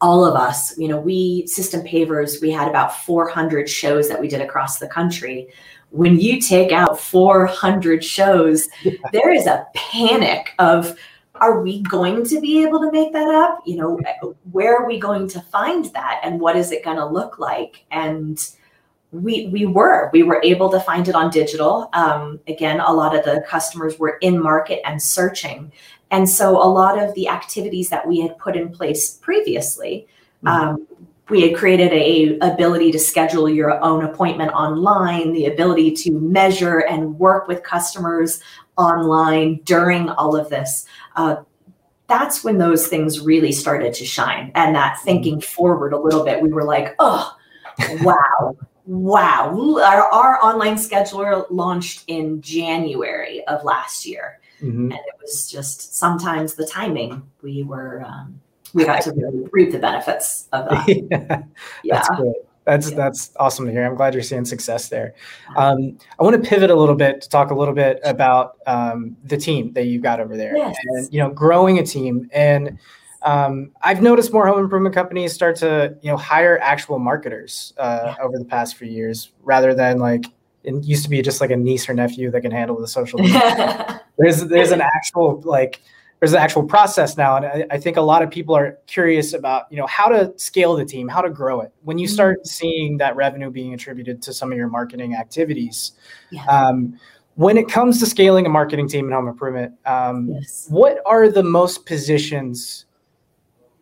all 0.00 0.24
of 0.24 0.36
us, 0.36 0.76
you 0.78 0.86
know, 0.86 0.98
we 0.98 1.46
system 1.46 1.82
pavers, 1.82 2.40
we 2.40 2.50
had 2.50 2.68
about 2.68 2.96
400 3.04 3.68
shows 3.68 4.08
that 4.08 4.20
we 4.20 4.28
did 4.28 4.40
across 4.40 4.78
the 4.78 4.88
country. 4.88 5.48
When 5.90 6.18
you 6.18 6.40
take 6.40 6.70
out 6.70 6.98
400 7.00 8.04
shows, 8.04 8.68
yeah. 8.82 8.92
there 9.12 9.32
is 9.32 9.46
a 9.46 9.66
panic 9.74 10.54
of 10.60 10.96
are 11.42 11.60
we 11.60 11.82
going 11.82 12.24
to 12.24 12.40
be 12.40 12.62
able 12.62 12.78
to 12.80 12.92
make 12.92 13.12
that 13.12 13.26
up? 13.26 13.62
You 13.66 13.76
know, 13.76 14.00
where 14.52 14.76
are 14.76 14.86
we 14.86 15.00
going 15.00 15.26
to 15.30 15.40
find 15.40 15.86
that 15.86 16.20
and 16.22 16.40
what 16.40 16.54
is 16.54 16.70
it 16.70 16.84
going 16.84 16.98
to 16.98 17.04
look 17.04 17.40
like? 17.40 17.84
And 17.90 18.38
we 19.10 19.48
we 19.48 19.66
were 19.66 20.08
we 20.12 20.22
were 20.22 20.40
able 20.44 20.70
to 20.70 20.78
find 20.78 21.08
it 21.08 21.16
on 21.16 21.30
digital. 21.30 21.90
Um, 21.94 22.38
again, 22.46 22.78
a 22.78 22.92
lot 22.92 23.16
of 23.16 23.24
the 23.24 23.44
customers 23.46 23.98
were 23.98 24.18
in 24.22 24.40
market 24.40 24.80
and 24.86 25.02
searching, 25.02 25.72
and 26.12 26.28
so 26.28 26.56
a 26.56 26.70
lot 26.70 27.02
of 27.02 27.12
the 27.16 27.28
activities 27.28 27.90
that 27.90 28.06
we 28.06 28.20
had 28.20 28.38
put 28.38 28.56
in 28.56 28.70
place 28.70 29.16
previously. 29.16 30.06
Mm-hmm. 30.44 30.48
Um, 30.48 30.86
we 31.28 31.42
had 31.42 31.56
created 31.56 31.92
a 31.92 32.38
ability 32.40 32.92
to 32.92 32.98
schedule 32.98 33.48
your 33.48 33.82
own 33.82 34.04
appointment 34.04 34.52
online 34.52 35.32
the 35.32 35.46
ability 35.46 35.90
to 35.92 36.12
measure 36.12 36.80
and 36.80 37.18
work 37.18 37.48
with 37.48 37.62
customers 37.62 38.40
online 38.76 39.60
during 39.64 40.08
all 40.10 40.36
of 40.36 40.48
this 40.48 40.86
uh, 41.16 41.36
that's 42.08 42.44
when 42.44 42.58
those 42.58 42.88
things 42.88 43.20
really 43.20 43.52
started 43.52 43.94
to 43.94 44.04
shine. 44.04 44.52
And 44.54 44.74
that 44.74 44.96
mm-hmm. 44.96 45.04
thinking 45.04 45.40
forward 45.40 45.92
a 45.92 45.98
little 45.98 46.24
bit, 46.24 46.42
we 46.42 46.52
were 46.52 46.64
like, 46.64 46.94
oh, 46.98 47.34
wow, 48.02 48.56
wow. 48.84 49.78
Our, 49.82 50.02
our, 50.02 50.44
online 50.44 50.74
scheduler 50.74 51.46
launched 51.50 52.04
in 52.06 52.42
January 52.42 53.44
of 53.46 53.64
last 53.64 54.04
year. 54.06 54.40
Mm-hmm. 54.60 54.92
And 54.92 54.92
it 54.92 55.14
was 55.20 55.50
just 55.50 55.96
sometimes 55.96 56.54
the 56.54 56.66
timing, 56.66 57.22
we 57.42 57.62
were, 57.62 58.04
um, 58.06 58.40
we 58.74 58.84
got 58.84 59.02
to 59.02 59.12
really 59.12 59.48
reap 59.50 59.72
the 59.72 59.78
benefits 59.78 60.48
of 60.52 60.68
that. 60.68 60.88
yeah, 61.84 62.02
yeah. 62.02 62.32
That's. 62.64 62.86
That's 62.86 62.90
yeah. 62.90 62.96
that's 62.96 63.32
awesome 63.36 63.66
to 63.66 63.72
hear. 63.72 63.84
I'm 63.84 63.94
glad 63.94 64.14
you're 64.14 64.22
seeing 64.22 64.44
success 64.44 64.88
there. 64.88 65.14
Um, 65.56 65.98
I 66.18 66.22
want 66.22 66.42
to 66.42 66.48
pivot 66.48 66.70
a 66.70 66.74
little 66.74 66.94
bit 66.94 67.20
to 67.22 67.28
talk 67.28 67.50
a 67.50 67.54
little 67.54 67.74
bit 67.74 68.00
about 68.04 68.56
um, 68.66 69.16
the 69.24 69.36
team 69.36 69.72
that 69.72 69.86
you've 69.86 70.02
got 70.02 70.20
over 70.20 70.36
there, 70.36 70.56
yes. 70.56 70.76
and 70.84 71.12
you 71.12 71.18
know, 71.18 71.30
growing 71.30 71.78
a 71.78 71.84
team. 71.84 72.28
And 72.32 72.78
um, 73.22 73.72
I've 73.82 74.02
noticed 74.02 74.32
more 74.32 74.46
home 74.46 74.58
improvement 74.60 74.94
companies 74.94 75.32
start 75.32 75.56
to 75.56 75.96
you 76.02 76.10
know 76.10 76.16
hire 76.16 76.58
actual 76.60 76.98
marketers 76.98 77.72
uh, 77.78 78.14
yeah. 78.16 78.24
over 78.24 78.38
the 78.38 78.44
past 78.44 78.76
few 78.76 78.88
years, 78.88 79.32
rather 79.42 79.74
than 79.74 79.98
like 79.98 80.26
it 80.64 80.84
used 80.84 81.04
to 81.04 81.10
be 81.10 81.20
just 81.22 81.40
like 81.40 81.50
a 81.50 81.56
niece 81.56 81.88
or 81.88 81.94
nephew 81.94 82.30
that 82.30 82.40
can 82.42 82.52
handle 82.52 82.80
the 82.80 82.88
social 82.88 83.18
media. 83.18 84.02
there's 84.18 84.44
there's 84.46 84.70
an 84.70 84.80
actual 84.80 85.40
like 85.44 85.80
there's 86.22 86.34
an 86.34 86.38
actual 86.38 86.62
process 86.62 87.16
now, 87.16 87.34
and 87.34 87.44
I, 87.44 87.66
I, 87.72 87.78
think 87.78 87.96
a 87.96 88.00
lot 88.00 88.22
of 88.22 88.30
people 88.30 88.54
are 88.54 88.78
curious 88.86 89.32
about 89.32 89.64
you 89.70 89.76
know 89.76 89.88
how 89.88 90.06
to 90.06 90.32
scale 90.36 90.76
the 90.76 90.84
team, 90.84 91.08
how 91.08 91.20
to 91.20 91.28
grow 91.28 91.62
it. 91.62 91.72
When 91.82 91.98
you 91.98 92.06
start 92.06 92.38
mm-hmm. 92.38 92.46
seeing 92.46 92.96
that 92.98 93.16
revenue 93.16 93.50
being 93.50 93.74
attributed 93.74 94.22
to 94.22 94.32
some 94.32 94.52
of 94.52 94.56
your 94.56 94.68
marketing 94.68 95.16
activities, 95.16 95.92
yeah. 96.30 96.44
um, 96.44 96.96
when 97.34 97.58
it 97.58 97.68
comes 97.68 97.98
to 97.98 98.06
scaling 98.06 98.46
a 98.46 98.48
marketing 98.48 98.88
team 98.88 99.06
in 99.06 99.12
home 99.12 99.26
improvement, 99.26 99.74
um, 99.84 100.28
yes. 100.28 100.68
what 100.70 101.00
are 101.06 101.28
the 101.28 101.42
most 101.42 101.86
positions 101.86 102.84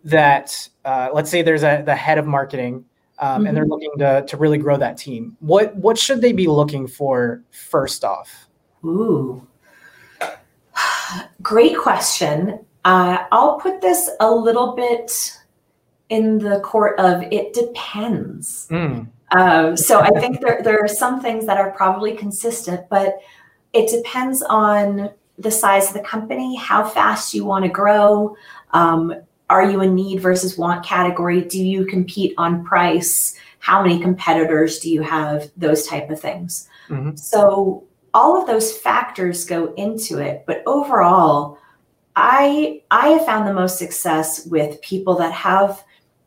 that, 0.05 0.67
uh, 0.87 1.11
let's 1.13 1.31
say, 1.31 1.43
there's 1.43 1.63
a 1.63 1.83
the 1.85 1.95
head 1.95 2.17
of 2.17 2.27
marketing, 2.27 2.87
um, 3.19 3.41
mm-hmm. 3.41 3.49
and 3.49 3.55
they're 3.55 3.65
mm-hmm. 3.65 3.73
looking 3.73 3.93
to 3.99 4.25
to 4.27 4.39
really 4.39 4.57
grow 4.57 4.79
that 4.79 4.97
team. 4.97 5.37
What 5.41 5.77
what 5.77 5.99
should 5.99 6.23
they 6.23 6.33
be 6.33 6.47
looking 6.47 6.87
for 6.87 7.45
first 7.51 8.03
off? 8.03 8.49
Ooh, 8.83 9.47
great 11.43 11.77
question. 11.77 12.61
Uh, 12.85 13.25
I'll 13.31 13.59
put 13.59 13.81
this 13.81 14.11
a 14.21 14.31
little 14.31 14.75
bit 14.75 15.37
in 16.09 16.39
the 16.39 16.61
court 16.61 16.99
of 16.99 17.23
it 17.31 17.53
depends. 17.53 18.67
Mm. 18.71 19.09
So 19.79 20.01
I 20.01 20.11
think 20.19 20.41
there, 20.41 20.61
there 20.63 20.83
are 20.83 20.89
some 20.89 21.21
things 21.21 21.47
that 21.47 21.57
are 21.57 21.71
probably 21.71 22.17
consistent, 22.17 22.89
but 22.89 23.19
it 23.73 23.89
depends 23.89 24.43
on 24.43 25.11
the 25.39 25.51
size 25.51 25.89
of 25.89 25.95
the 25.95 26.01
company, 26.01 26.57
how 26.57 26.85
fast 26.85 27.33
you 27.33 27.45
want 27.45 27.65
to 27.65 27.71
grow. 27.71 28.37
Um, 28.73 29.15
are 29.49 29.71
you 29.71 29.81
a 29.81 29.87
need 29.87 30.21
versus 30.21 30.59
want 30.59 30.85
category? 30.85 31.43
Do 31.43 31.65
you 31.65 31.87
compete 31.87 32.35
on 32.39 32.65
price? 32.65 33.37
How 33.59 33.83
many 33.83 34.01
competitors 34.01 34.81
do 34.81 34.91
you 34.91 35.03
have? 35.03 35.51
Those 35.57 35.87
type 35.87 36.11
of 36.11 36.21
things. 36.21 36.69
Mm-hmm. 36.89 37.17
So 37.17 37.85
all 38.15 38.41
of 38.41 38.47
those 38.47 38.77
factors 38.77 39.45
go 39.45 39.73
into 39.75 40.19
it. 40.19 40.45
But 40.47 40.63
overall, 40.67 41.59
I 42.17 42.83
I 42.91 43.09
have 43.09 43.27
found 43.27 43.47
the 43.47 43.55
most 43.55 43.79
success 43.79 44.47
with 44.47 44.81
people 44.83 45.17
that 45.17 45.33
have 45.33 45.85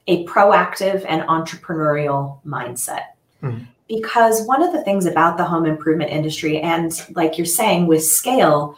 a 0.07 0.25
proactive 0.25 1.05
and 1.07 1.21
entrepreneurial 1.23 2.43
mindset. 2.45 3.05
Mm-hmm 3.41 3.65
because 3.87 4.45
one 4.47 4.63
of 4.63 4.71
the 4.71 4.83
things 4.83 5.05
about 5.05 5.37
the 5.37 5.43
home 5.43 5.65
improvement 5.65 6.09
industry 6.09 6.59
and 6.59 7.05
like 7.15 7.37
you're 7.37 7.45
saying 7.45 7.87
with 7.87 8.03
scale 8.03 8.77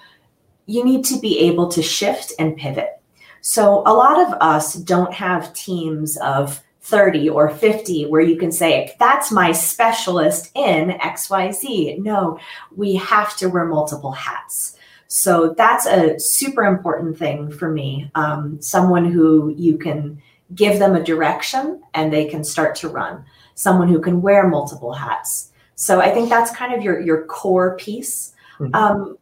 you 0.65 0.83
need 0.83 1.05
to 1.05 1.19
be 1.19 1.39
able 1.39 1.69
to 1.69 1.81
shift 1.81 2.33
and 2.39 2.57
pivot 2.57 2.99
so 3.41 3.83
a 3.85 3.93
lot 3.93 4.19
of 4.19 4.33
us 4.41 4.73
don't 4.73 5.13
have 5.13 5.53
teams 5.53 6.17
of 6.17 6.61
30 6.85 7.29
or 7.29 7.49
50 7.49 8.05
where 8.07 8.21
you 8.21 8.37
can 8.37 8.51
say 8.51 8.95
that's 8.99 9.31
my 9.31 9.51
specialist 9.51 10.51
in 10.55 10.89
xyz 10.89 11.99
no 11.99 12.39
we 12.75 12.95
have 12.95 13.35
to 13.37 13.49
wear 13.49 13.65
multiple 13.65 14.11
hats 14.11 14.77
so 15.07 15.53
that's 15.57 15.85
a 15.85 16.19
super 16.19 16.63
important 16.63 17.17
thing 17.17 17.51
for 17.51 17.69
me 17.69 18.09
um, 18.15 18.61
someone 18.61 19.11
who 19.11 19.53
you 19.57 19.77
can 19.77 20.21
give 20.53 20.77
them 20.79 20.95
a 20.95 21.03
direction 21.03 21.81
and 21.93 22.13
they 22.13 22.25
can 22.25 22.43
start 22.43 22.75
to 22.75 22.87
run 22.87 23.25
someone 23.55 23.87
who 23.87 23.99
can 23.99 24.21
wear 24.21 24.47
multiple 24.47 24.93
hats. 24.93 25.51
So 25.75 25.99
I 25.99 26.11
think 26.11 26.29
that's 26.29 26.55
kind 26.55 26.73
of 26.73 26.83
your 26.83 26.99
your 26.99 27.25
core 27.25 27.75
piece. 27.77 28.33
Mm-hmm. 28.59 28.75
Um, 28.75 29.17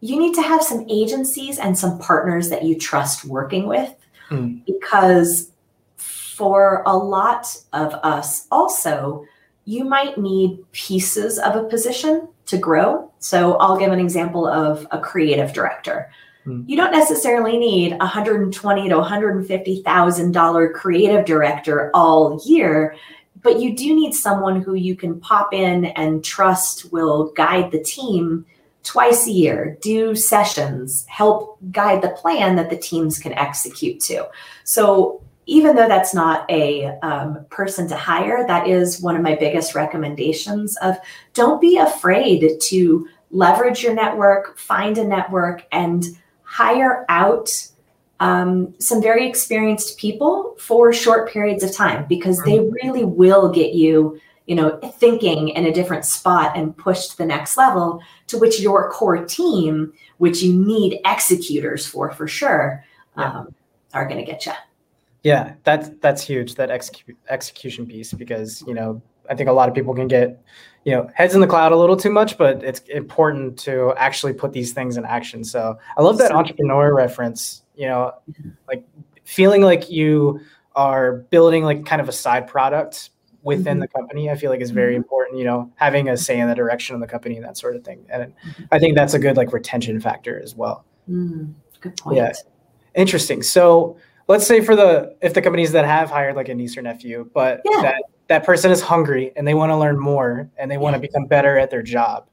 you 0.00 0.18
need 0.18 0.34
to 0.34 0.42
have 0.42 0.62
some 0.62 0.86
agencies 0.88 1.58
and 1.58 1.78
some 1.78 1.98
partners 1.98 2.48
that 2.48 2.64
you 2.64 2.76
trust 2.78 3.24
working 3.24 3.66
with, 3.66 3.94
mm. 4.30 4.64
because 4.64 5.49
for 6.40 6.82
a 6.86 6.96
lot 6.96 7.54
of 7.74 7.92
us, 8.02 8.46
also, 8.50 9.26
you 9.66 9.84
might 9.84 10.16
need 10.16 10.64
pieces 10.72 11.38
of 11.38 11.54
a 11.54 11.64
position 11.64 12.26
to 12.46 12.56
grow. 12.56 13.12
So 13.18 13.58
I'll 13.58 13.76
give 13.76 13.92
an 13.92 14.00
example 14.00 14.46
of 14.46 14.86
a 14.90 14.98
creative 14.98 15.52
director. 15.52 16.10
Mm. 16.46 16.64
You 16.66 16.78
don't 16.78 16.92
necessarily 16.92 17.58
need 17.58 17.92
120 17.98 18.88
to 18.88 18.96
150 18.96 19.82
thousand 19.82 20.32
dollar 20.32 20.72
creative 20.72 21.26
director 21.26 21.90
all 21.92 22.40
year 22.46 22.96
but 23.42 23.60
you 23.60 23.74
do 23.74 23.94
need 23.94 24.12
someone 24.12 24.60
who 24.60 24.74
you 24.74 24.94
can 24.94 25.18
pop 25.20 25.54
in 25.54 25.86
and 25.86 26.22
trust 26.22 26.92
will 26.92 27.32
guide 27.32 27.70
the 27.70 27.82
team 27.82 28.44
twice 28.82 29.26
a 29.26 29.30
year, 29.30 29.78
do 29.82 30.14
sessions, 30.14 31.04
help 31.06 31.58
guide 31.70 32.02
the 32.02 32.10
plan 32.10 32.56
that 32.56 32.70
the 32.70 32.76
teams 32.76 33.18
can 33.18 33.32
execute 33.34 34.00
to. 34.00 34.26
So 34.64 35.22
even 35.50 35.74
though 35.74 35.88
that's 35.88 36.14
not 36.14 36.48
a 36.48 36.86
um, 37.00 37.44
person 37.50 37.88
to 37.88 37.96
hire, 37.96 38.46
that 38.46 38.68
is 38.68 39.02
one 39.02 39.16
of 39.16 39.22
my 39.22 39.34
biggest 39.34 39.74
recommendations 39.74 40.76
of 40.76 40.96
don't 41.34 41.60
be 41.60 41.76
afraid 41.76 42.60
to 42.60 43.08
leverage 43.32 43.82
your 43.82 43.92
network, 43.92 44.56
find 44.56 44.96
a 44.96 45.04
network 45.04 45.66
and 45.72 46.04
hire 46.44 47.04
out 47.08 47.50
um, 48.20 48.72
some 48.78 49.02
very 49.02 49.28
experienced 49.28 49.98
people 49.98 50.54
for 50.56 50.92
short 50.92 51.28
periods 51.32 51.64
of 51.64 51.74
time 51.74 52.06
because 52.08 52.40
they 52.44 52.58
mm-hmm. 52.58 52.86
really 52.86 53.04
will 53.04 53.50
get 53.50 53.72
you 53.74 54.20
you 54.46 54.54
know 54.54 54.78
thinking 54.98 55.48
in 55.48 55.66
a 55.66 55.72
different 55.72 56.04
spot 56.04 56.56
and 56.56 56.76
push 56.76 57.08
to 57.08 57.18
the 57.18 57.24
next 57.24 57.56
level 57.56 58.00
to 58.26 58.38
which 58.38 58.60
your 58.60 58.90
core 58.90 59.24
team 59.24 59.92
which 60.18 60.42
you 60.42 60.52
need 60.52 61.00
executors 61.04 61.86
for 61.86 62.10
for 62.10 62.26
sure 62.26 62.84
um, 63.16 63.54
are 63.94 64.06
going 64.06 64.18
to 64.18 64.30
get 64.30 64.44
you 64.44 64.52
yeah 65.22 65.54
that's 65.64 65.90
that's 66.00 66.22
huge 66.22 66.54
that 66.54 66.70
execu- 66.70 67.16
execution 67.28 67.86
piece 67.86 68.12
because 68.12 68.62
you 68.66 68.74
know 68.74 69.00
i 69.28 69.34
think 69.34 69.48
a 69.48 69.52
lot 69.52 69.68
of 69.68 69.74
people 69.74 69.94
can 69.94 70.08
get 70.08 70.42
you 70.84 70.92
know 70.92 71.08
heads 71.14 71.34
in 71.34 71.40
the 71.40 71.46
cloud 71.46 71.72
a 71.72 71.76
little 71.76 71.96
too 71.96 72.10
much 72.10 72.38
but 72.38 72.62
it's 72.64 72.80
important 72.88 73.58
to 73.58 73.92
actually 73.96 74.32
put 74.32 74.52
these 74.52 74.72
things 74.72 74.96
in 74.96 75.04
action. 75.04 75.44
So 75.44 75.78
i 75.96 76.02
love 76.02 76.18
that 76.18 76.32
entrepreneur 76.32 76.94
reference 76.94 77.62
you 77.74 77.86
know 77.86 78.12
like 78.68 78.84
feeling 79.24 79.62
like 79.62 79.90
you 79.90 80.40
are 80.74 81.18
building 81.30 81.64
like 81.64 81.84
kind 81.84 82.00
of 82.00 82.08
a 82.08 82.12
side 82.12 82.46
product 82.46 83.10
within 83.42 83.74
mm-hmm. 83.74 83.80
the 83.80 83.88
company 83.88 84.30
i 84.30 84.36
feel 84.36 84.50
like 84.50 84.60
is 84.60 84.70
very 84.70 84.92
mm-hmm. 84.92 85.02
important 85.02 85.38
you 85.38 85.44
know 85.44 85.70
having 85.76 86.08
a 86.08 86.16
say 86.16 86.38
in 86.38 86.48
the 86.48 86.54
direction 86.54 86.94
of 86.94 87.00
the 87.00 87.06
company 87.06 87.36
and 87.36 87.44
that 87.44 87.56
sort 87.56 87.76
of 87.76 87.84
thing. 87.84 88.04
And 88.08 88.32
i 88.72 88.78
think 88.78 88.94
that's 88.94 89.14
a 89.14 89.18
good 89.18 89.36
like 89.36 89.52
retention 89.52 90.00
factor 90.00 90.40
as 90.42 90.54
well. 90.54 90.84
Mm, 91.08 91.54
good 91.80 91.96
point. 91.96 92.16
Yeah. 92.16 92.32
Interesting. 92.94 93.42
So 93.42 93.96
let's 94.30 94.46
say 94.46 94.60
for 94.60 94.76
the 94.76 95.16
if 95.20 95.34
the 95.34 95.42
companies 95.42 95.72
that 95.72 95.84
have 95.84 96.08
hired 96.08 96.36
like 96.36 96.48
a 96.48 96.54
niece 96.54 96.76
or 96.76 96.82
nephew 96.82 97.28
but 97.34 97.60
yeah. 97.64 97.82
that 97.82 98.02
that 98.28 98.44
person 98.44 98.70
is 98.70 98.80
hungry 98.80 99.32
and 99.34 99.46
they 99.46 99.54
want 99.54 99.70
to 99.70 99.76
learn 99.76 99.98
more 99.98 100.48
and 100.56 100.70
they 100.70 100.78
want 100.78 100.94
to 100.94 101.00
become 101.00 101.26
better 101.26 101.58
at 101.58 101.68
their 101.68 101.82
job. 101.82 102.28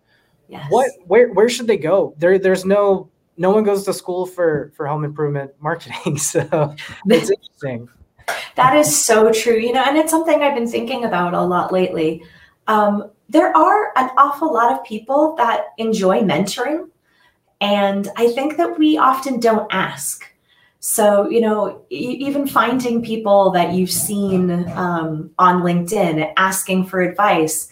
Yes. 0.47 0.65
what 0.69 0.91
where 1.07 1.33
where 1.33 1.49
should 1.49 1.65
they 1.65 1.75
go? 1.77 2.13
There 2.19 2.38
there's 2.38 2.63
no 2.63 3.10
no 3.36 3.49
one 3.49 3.63
goes 3.63 3.83
to 3.86 3.93
school 3.93 4.27
for 4.27 4.71
for 4.75 4.86
home 4.86 5.03
improvement 5.03 5.51
marketing 5.60 6.17
so 6.31 6.75
it's 7.07 7.31
interesting. 7.31 7.89
That 8.55 8.75
is 8.75 9.03
so 9.05 9.31
true 9.31 9.57
you 9.57 9.73
know 9.73 9.83
and 9.83 9.97
it's 9.97 10.12
something 10.12 10.41
i've 10.41 10.55
been 10.55 10.67
thinking 10.67 11.03
about 11.03 11.33
a 11.33 11.41
lot 11.41 11.73
lately. 11.73 12.23
Um, 12.67 13.10
there 13.27 13.55
are 13.57 13.91
an 13.97 14.12
awful 14.17 14.53
lot 14.53 14.71
of 14.71 14.83
people 14.83 15.36
that 15.36 15.67
enjoy 15.77 16.19
mentoring 16.19 16.89
and 17.60 18.07
i 18.15 18.27
think 18.31 18.55
that 18.57 18.77
we 18.77 18.97
often 18.97 19.39
don't 19.39 19.67
ask 19.71 20.31
so 20.79 21.29
you 21.29 21.41
know 21.41 21.81
even 21.89 22.47
finding 22.47 23.03
people 23.03 23.51
that 23.51 23.73
you've 23.73 23.91
seen 23.91 24.51
um, 24.71 25.29
on 25.39 25.61
linkedin 25.61 26.31
asking 26.37 26.85
for 26.85 27.01
advice 27.01 27.69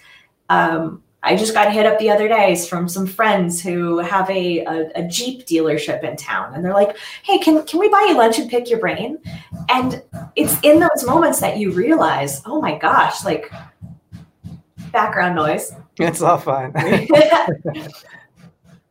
um, 0.50 1.02
I 1.26 1.36
just 1.36 1.56
got 1.56 1.74
hit 1.74 1.88
up 1.88 1.98
the 1.98 2.12
other 2.12 2.28
days 2.28 2.68
from 2.68 2.88
some 2.88 3.08
friends 3.08 3.60
who 3.60 3.98
have 3.98 4.30
a, 4.30 4.60
a, 4.60 4.92
a, 4.94 5.08
Jeep 5.08 5.48
dealership 5.48 6.04
in 6.04 6.16
town. 6.16 6.54
And 6.54 6.64
they're 6.64 6.74
like, 6.74 6.96
hey, 7.24 7.40
can, 7.40 7.66
can 7.66 7.80
we 7.80 7.90
buy 7.90 8.06
you 8.10 8.16
lunch 8.16 8.38
and 8.38 8.48
pick 8.48 8.70
your 8.70 8.80
brain? 8.80 9.18
And 9.70 10.04
it's 10.36 10.56
in 10.62 10.80
those 10.80 11.04
moments 11.04 11.40
that 11.40 11.58
you 11.58 11.72
realize, 11.72 12.44
oh 12.46 12.62
my 12.62 12.78
gosh, 12.78 13.26
like 13.26 13.52
background 14.92 15.36
noise. 15.36 15.74
It's 15.98 16.22
all 16.22 16.38
fine. 16.38 16.74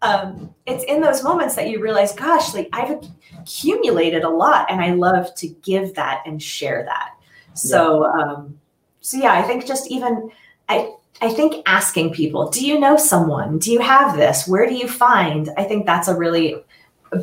um, 0.05 0.55
it's 0.67 0.85
in 0.85 1.01
those 1.01 1.23
moments 1.23 1.55
that 1.57 1.69
you 1.69 1.81
realize, 1.81 2.13
gosh, 2.13 2.55
like 2.55 2.69
I've 2.73 3.03
accumulated 3.41 4.23
a 4.23 4.29
lot 4.29 4.71
and 4.71 4.81
I 4.81 4.93
love 4.93 5.35
to 5.37 5.49
give 5.49 5.95
that 5.95 6.23
and 6.27 6.43
share 6.43 6.85
that. 6.85 7.11
So, 7.55 8.05
yeah. 8.05 8.23
um, 8.23 8.59
so 9.01 9.17
yeah, 9.17 9.33
I 9.33 9.43
think 9.43 9.67
just 9.67 9.91
even, 9.91 10.31
I, 10.69 10.93
I 11.21 11.33
think 11.33 11.63
asking 11.67 12.13
people, 12.13 12.51
do 12.51 12.67
you 12.67 12.79
know 12.79 12.97
someone? 12.97 13.59
Do 13.59 13.73
you 13.73 13.81
have 13.81 14.17
this? 14.17 14.47
Where 14.47 14.67
do 14.67 14.75
you 14.75 14.89
find? 14.89 15.49
I 15.57 15.65
think 15.65 15.87
that's 15.87 16.09
a 16.09 16.17
really 16.17 16.63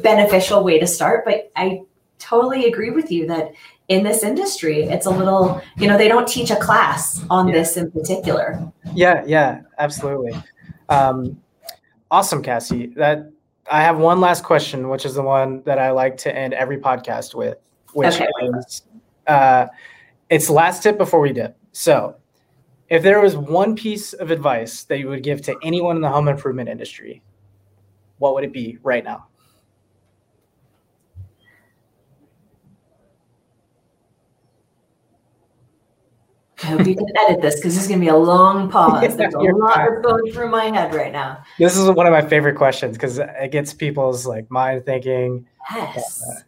beneficial 0.02 0.64
way 0.64 0.80
to 0.80 0.88
start. 0.88 1.26
But 1.26 1.52
I 1.56 1.84
totally 2.18 2.66
agree 2.66 2.92
with 2.92 3.12
you 3.12 3.28
that 3.28 3.52
in 3.90 4.04
this 4.04 4.24
industry, 4.24 4.84
it's 4.84 5.06
a 5.06 5.10
little, 5.10 5.62
you 5.78 5.88
know, 5.88 5.98
they 5.98 6.08
don't 6.08 6.28
teach 6.28 6.50
a 6.50 6.56
class 6.56 7.24
on 7.30 7.48
yeah. 7.48 7.56
this 7.56 7.78
in 7.78 7.92
particular. 7.92 8.72
Yeah, 8.94 9.24
yeah, 9.28 9.62
absolutely. 9.78 10.34
Um, 10.88 11.42
awesome, 12.12 12.44
Cassie. 12.44 12.88
That 12.96 13.32
I 13.72 13.82
have 13.82 13.98
one 13.98 14.20
last 14.20 14.44
question, 14.44 14.90
which 14.90 15.06
is 15.06 15.16
the 15.16 15.24
one 15.24 15.64
that 15.64 15.80
I 15.80 15.92
like 15.92 16.18
to 16.18 16.36
end 16.36 16.54
every 16.54 16.78
podcast 16.78 17.34
with, 17.34 17.58
which 17.94 18.16
okay. 18.16 18.28
is 18.58 18.84
uh, 19.26 19.68
it's 20.30 20.50
last 20.50 20.84
tip 20.84 20.98
before 20.98 21.22
we 21.22 21.34
dip. 21.34 21.58
So 21.72 22.16
if 22.90 23.02
there 23.02 23.22
was 23.22 23.36
one 23.38 23.76
piece 23.76 24.14
of 24.14 24.30
advice 24.32 24.84
that 24.84 25.00
you 25.00 25.08
would 25.08 25.24
give 25.24 25.42
to 25.44 25.56
anyone 25.64 25.96
in 25.96 26.02
the 26.02 26.10
home 26.10 26.28
improvement 26.28 26.70
industry, 26.70 27.22
what 28.18 28.36
would 28.36 28.44
it 28.44 28.54
be 28.54 28.78
right 28.84 29.04
now? 29.04 29.28
Hope 36.68 36.86
you 36.86 36.96
can 36.96 37.08
edit 37.28 37.42
this 37.42 37.56
because 37.56 37.76
there's 37.76 37.88
going 37.88 38.00
to 38.00 38.06
be 38.06 38.10
a 38.10 38.16
long 38.16 38.70
pause. 38.70 39.02
There's 39.18 39.34
a 39.34 39.42
you're 39.42 39.56
lot 39.56 39.76
fine. 39.76 39.90
that's 39.90 40.06
going 40.06 40.32
through 40.32 40.50
my 40.50 40.66
head 40.66 40.94
right 40.94 41.12
now. 41.12 41.44
This 41.58 41.78
is 41.78 41.90
one 41.90 42.06
of 42.06 42.12
my 42.12 42.22
favorite 42.22 42.56
questions 42.56 42.98
because 42.98 43.20
it 43.20 43.52
gets 43.52 43.74
people's 43.74 44.26
like 44.26 44.50
mind 44.52 44.86
thinking. 44.86 45.48
Yes. 45.72 46.44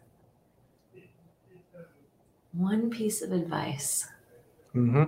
One 2.52 2.90
piece 2.90 3.22
of 3.22 3.32
advice. 3.32 4.08
Mm-hmm. 4.74 5.04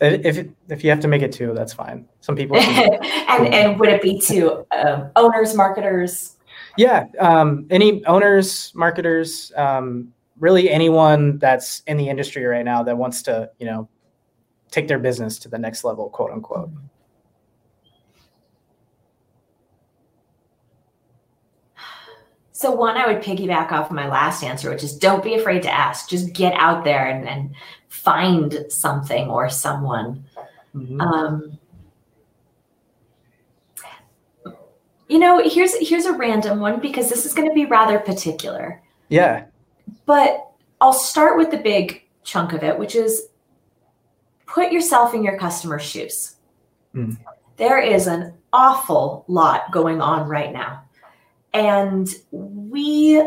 If 0.00 0.46
if 0.68 0.84
you 0.84 0.90
have 0.90 1.00
to 1.00 1.08
make 1.08 1.22
it 1.22 1.32
two, 1.32 1.54
that's 1.54 1.72
fine. 1.72 2.06
Some 2.20 2.36
people. 2.36 2.56
and 2.58 3.46
and 3.52 3.80
would 3.80 3.88
it 3.88 4.02
be 4.02 4.20
to 4.20 4.66
um, 4.72 5.10
owners, 5.16 5.54
marketers? 5.54 6.36
Yeah, 6.76 7.06
um, 7.18 7.66
any 7.70 8.04
owners, 8.04 8.72
marketers, 8.74 9.50
um, 9.56 10.12
really 10.38 10.70
anyone 10.70 11.38
that's 11.38 11.82
in 11.86 11.96
the 11.96 12.08
industry 12.08 12.44
right 12.44 12.64
now 12.64 12.82
that 12.84 12.96
wants 12.96 13.22
to, 13.22 13.50
you 13.58 13.66
know, 13.66 13.88
take 14.70 14.88
their 14.88 14.98
business 14.98 15.38
to 15.40 15.48
the 15.48 15.58
next 15.58 15.84
level, 15.84 16.08
quote 16.10 16.30
unquote. 16.30 16.70
So 22.52 22.72
one, 22.72 22.96
I 22.96 23.06
would 23.06 23.22
piggyback 23.22 23.70
off 23.70 23.90
of 23.90 23.92
my 23.92 24.08
last 24.08 24.42
answer, 24.42 24.68
which 24.68 24.82
is 24.82 24.98
don't 24.98 25.22
be 25.22 25.34
afraid 25.34 25.62
to 25.62 25.70
ask. 25.72 26.08
Just 26.08 26.32
get 26.32 26.54
out 26.54 26.82
there 26.82 27.06
and, 27.06 27.28
and 27.28 27.54
find 27.88 28.66
something 28.68 29.28
or 29.28 29.48
someone. 29.48 30.24
Mhm. 30.74 31.00
Um, 31.00 31.58
you 35.08 35.18
know, 35.20 35.40
here's 35.48 35.76
here's 35.76 36.04
a 36.04 36.12
random 36.12 36.58
one 36.58 36.80
because 36.80 37.08
this 37.08 37.24
is 37.24 37.32
going 37.32 37.48
to 37.48 37.54
be 37.54 37.64
rather 37.64 37.98
particular. 37.98 38.82
Yeah, 39.08 39.44
But 40.04 40.50
I'll 40.80 40.92
start 40.92 41.38
with 41.38 41.50
the 41.50 41.56
big 41.58 42.02
chunk 42.24 42.52
of 42.52 42.62
it, 42.62 42.78
which 42.78 42.94
is 42.94 43.28
put 44.48 44.72
yourself 44.72 45.14
in 45.14 45.22
your 45.22 45.38
customer's 45.38 45.82
shoes. 45.82 46.36
Mm. 46.94 47.16
There 47.56 47.78
is 47.78 48.06
an 48.06 48.34
awful 48.52 49.24
lot 49.28 49.70
going 49.70 50.00
on 50.00 50.28
right 50.28 50.52
now. 50.52 50.82
And 51.52 52.08
we, 52.30 53.22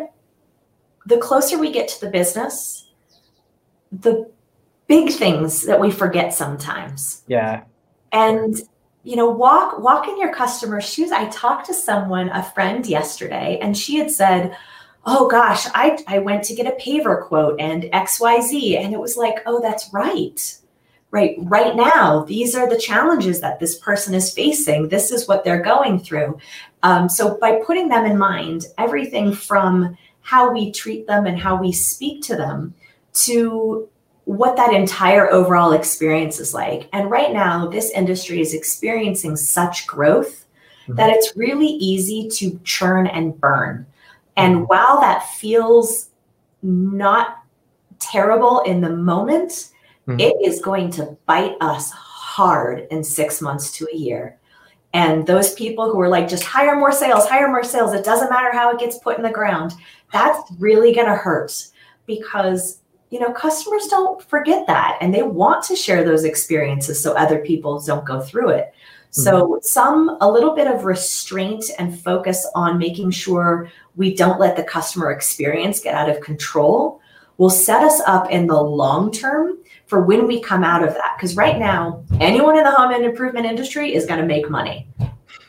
the 1.06 1.18
closer 1.18 1.58
we 1.58 1.72
get 1.72 1.88
to 1.90 2.02
the 2.02 2.10
business, 2.12 2.90
the 3.92 4.30
big 4.92 5.10
things 5.10 5.66
that 5.66 5.80
we 5.80 5.90
forget 5.90 6.34
sometimes 6.34 7.24
yeah, 7.28 7.64
and 8.12 8.58
you 9.04 9.16
know 9.16 9.30
walk 9.30 9.80
walk 9.80 10.06
in 10.06 10.20
your 10.20 10.34
customer's 10.34 10.84
shoes 10.84 11.14
i 11.14 11.30
talked 11.30 11.66
to 11.66 11.74
someone 11.74 12.28
a 12.28 12.44
friend 12.44 12.86
yesterday 12.86 13.58
and 13.62 13.78
she 13.78 13.96
had 13.96 14.12
said 14.12 14.54
oh 15.06 15.30
gosh 15.30 15.66
i 15.74 15.98
i 16.08 16.20
went 16.20 16.44
to 16.44 16.54
get 16.54 16.68
a 16.68 16.76
paver 16.76 17.26
quote 17.26 17.58
and 17.58 17.84
xyz 17.84 18.78
and 18.78 18.94
it 18.94 19.00
was 19.00 19.16
like 19.16 19.38
oh 19.46 19.62
that's 19.62 19.94
right 19.94 20.58
right 21.12 21.36
right 21.40 21.76
now 21.76 22.24
these 22.24 22.56
are 22.56 22.70
the 22.70 22.78
challenges 22.80 23.42
that 23.42 23.60
this 23.60 23.78
person 23.78 24.14
is 24.14 24.34
facing 24.34 24.90
this 24.90 25.12
is 25.12 25.28
what 25.28 25.44
they're 25.44 25.62
going 25.62 26.00
through 26.00 26.38
um, 26.84 27.08
so 27.10 27.38
by 27.38 27.62
putting 27.66 27.90
them 27.90 28.06
in 28.06 28.18
mind 28.18 28.66
everything 28.78 29.34
from 29.34 29.98
how 30.22 30.52
we 30.52 30.72
treat 30.72 31.08
them 31.08 31.26
and 31.26 31.38
how 31.38 31.56
we 31.56 31.72
speak 31.72 32.24
to 32.24 32.36
them 32.36 32.74
to 33.14 33.90
what 34.26 34.56
that 34.56 34.74
entire 34.74 35.30
overall 35.32 35.74
experience 35.74 36.40
is 36.40 36.54
like. 36.54 36.88
And 36.94 37.10
right 37.10 37.34
now, 37.34 37.68
this 37.68 37.90
industry 37.92 38.40
is 38.40 38.54
experiencing 38.54 39.36
such 39.36 39.88
growth 39.88 40.46
Mhm. 40.88 40.96
that 40.96 41.10
it's 41.10 41.36
really 41.36 41.68
easy 41.68 42.30
to 42.30 42.60
churn 42.64 43.08
and 43.08 43.40
burn. 43.40 43.86
And 44.38 44.68
while 44.70 45.02
that 45.02 45.28
feels 45.30 46.10
not 46.62 47.40
terrible 48.00 48.60
in 48.60 48.82
the 48.82 48.90
moment, 48.90 49.71
Mhm. 50.18 50.22
it 50.22 50.36
is 50.44 50.62
going 50.62 50.90
to 50.92 51.18
bite 51.26 51.56
us 51.62 51.92
hard 51.92 52.88
in 52.92 53.04
six 53.04 53.42
months 53.42 53.72
to 53.74 53.88
a 53.92 53.96
year. 53.96 54.38
And 54.94 55.26
those 55.26 55.54
people 55.54 55.92
who 55.92 56.00
are 56.02 56.10
like, 56.10 56.28
just 56.28 56.44
hire 56.44 56.76
more 56.76 56.92
sales, 56.92 57.28
hire 57.28 57.48
more 57.48 57.64
sales, 57.64 57.94
it 57.94 58.04
doesn't 58.04 58.30
matter 58.30 58.52
how 58.52 58.72
it 58.72 58.80
gets 58.80 58.98
put 58.98 59.18
in 59.18 59.24
the 59.24 59.30
ground, 59.30 59.74
that's 60.12 60.40
really 60.60 60.94
going 60.94 61.08
to 61.08 61.16
hurt 61.16 61.68
because 62.06 62.82
you 63.10 63.20
know 63.20 63.32
customers 63.32 63.88
don't 63.88 64.24
forget 64.24 64.66
that 64.68 64.98
and 65.02 65.14
they 65.14 65.22
want 65.22 65.64
to 65.66 65.76
share 65.76 66.04
those 66.04 66.24
experiences 66.24 67.02
so 67.02 67.14
other 67.14 67.40
people 67.40 67.80
don't 67.82 68.06
go 68.06 68.22
through 68.22 68.50
it 68.50 68.74
so 69.12 69.60
some 69.62 70.18
a 70.22 70.32
little 70.32 70.56
bit 70.56 70.68
of 70.68 70.86
restraint 70.86 71.66
and 71.78 72.00
focus 72.00 72.50
on 72.56 72.78
making 72.78 73.12
sure 73.12 73.70
we 73.98 74.16
don't 74.16 74.40
let 74.40 74.56
the 74.56 74.64
customer 74.64 75.12
experience 75.12 75.82
get 75.82 75.94
out 75.94 76.10
of 76.10 76.22
control 76.22 77.02
will 77.38 77.50
set 77.50 77.84
us 77.84 78.02
up 78.08 78.32
in 78.32 78.48
the 78.48 78.62
long 78.62 79.12
term 79.12 79.58
for 79.92 80.02
when 80.02 80.26
we 80.26 80.42
come 80.42 80.64
out 80.64 80.82
of 80.88 80.94
that 80.94 81.16
because 81.18 81.36
right 81.36 81.60
now 81.60 82.04
anyone 82.20 82.58
in 82.58 82.64
the 82.64 82.72
home 82.72 82.92
and 82.92 83.04
improvement 83.04 83.46
industry 83.46 83.94
is 83.94 84.06
going 84.06 84.20
to 84.20 84.26
make 84.26 84.50
money 84.50 84.88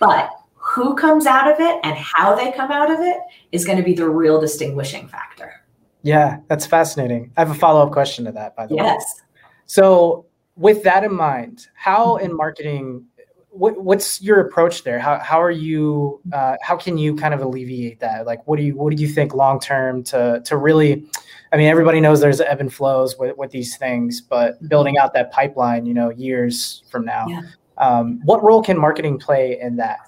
but 0.00 0.30
who 0.56 0.94
comes 0.96 1.26
out 1.26 1.50
of 1.50 1.60
it 1.60 1.80
and 1.84 1.96
how 1.96 2.34
they 2.34 2.50
come 2.52 2.72
out 2.72 2.90
of 2.90 2.98
it 3.00 3.18
is 3.52 3.64
going 3.64 3.78
to 3.78 3.84
be 3.84 3.94
the 3.94 4.08
real 4.08 4.40
distinguishing 4.40 5.06
factor 5.06 5.62
yeah, 6.02 6.38
that's 6.48 6.66
fascinating. 6.66 7.32
I 7.36 7.40
have 7.40 7.50
a 7.50 7.54
follow 7.54 7.84
up 7.86 7.92
question 7.92 8.24
to 8.24 8.32
that, 8.32 8.56
by 8.56 8.66
the 8.66 8.74
way. 8.74 8.84
yes 8.84 9.22
So, 9.66 10.26
with 10.56 10.82
that 10.82 11.04
in 11.04 11.14
mind, 11.14 11.68
how 11.74 12.16
in 12.16 12.36
marketing, 12.36 13.06
what, 13.48 13.82
what's 13.82 14.20
your 14.20 14.40
approach 14.40 14.82
there? 14.82 14.98
How, 14.98 15.18
how 15.18 15.40
are 15.40 15.50
you? 15.50 16.20
Uh, 16.32 16.56
how 16.60 16.76
can 16.76 16.98
you 16.98 17.14
kind 17.16 17.32
of 17.32 17.40
alleviate 17.40 18.00
that? 18.00 18.26
Like, 18.26 18.46
what 18.46 18.58
do 18.58 18.64
you 18.64 18.76
what 18.76 18.94
do 18.94 19.00
you 19.00 19.08
think 19.08 19.34
long 19.34 19.60
term 19.60 20.02
to 20.04 20.42
to 20.44 20.56
really? 20.56 21.06
I 21.52 21.56
mean, 21.56 21.68
everybody 21.68 22.00
knows 22.00 22.20
there's 22.20 22.40
ebb 22.40 22.60
and 22.60 22.72
flows 22.72 23.18
with 23.18 23.36
with 23.36 23.50
these 23.50 23.76
things, 23.76 24.20
but 24.20 24.66
building 24.68 24.96
out 24.98 25.12
that 25.14 25.30
pipeline, 25.32 25.84
you 25.86 25.94
know, 25.94 26.10
years 26.10 26.82
from 26.90 27.04
now, 27.04 27.26
Yeah. 27.28 27.40
um, 27.78 28.20
what 28.24 28.42
role 28.42 28.62
can 28.62 28.78
marketing 28.78 29.18
play 29.18 29.58
in 29.60 29.76
that? 29.76 29.98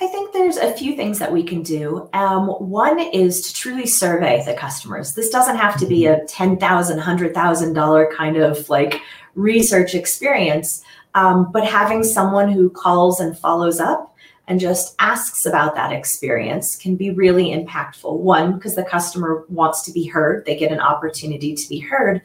I 0.00 0.08
think 0.08 0.32
there's 0.32 0.56
a 0.56 0.72
few 0.72 0.96
things 0.96 1.20
that 1.20 1.32
we 1.32 1.42
can 1.44 1.62
do. 1.62 2.08
Um, 2.12 2.48
one 2.48 2.98
is 2.98 3.42
to 3.46 3.54
truly 3.54 3.86
survey 3.86 4.42
the 4.44 4.54
customers. 4.54 5.14
This 5.14 5.30
doesn't 5.30 5.56
have 5.56 5.76
to 5.78 5.86
be 5.86 6.06
a 6.06 6.20
$10,000, 6.24 6.58
$100,000 6.58 8.10
kind 8.12 8.36
of 8.36 8.68
like 8.68 9.00
research 9.36 9.94
experience, 9.94 10.82
um, 11.14 11.50
but 11.52 11.64
having 11.64 12.02
someone 12.02 12.50
who 12.50 12.70
calls 12.70 13.20
and 13.20 13.38
follows 13.38 13.78
up 13.78 14.14
and 14.46 14.60
just 14.60 14.94
asks 14.98 15.46
about 15.46 15.74
that 15.74 15.92
experience 15.92 16.76
can 16.76 16.96
be 16.96 17.10
really 17.10 17.46
impactful. 17.46 18.18
One, 18.18 18.54
because 18.54 18.74
the 18.76 18.84
customer 18.84 19.44
wants 19.48 19.82
to 19.82 19.92
be 19.92 20.06
heard, 20.06 20.44
they 20.44 20.56
get 20.56 20.72
an 20.72 20.80
opportunity 20.80 21.54
to 21.54 21.68
be 21.68 21.78
heard. 21.78 22.20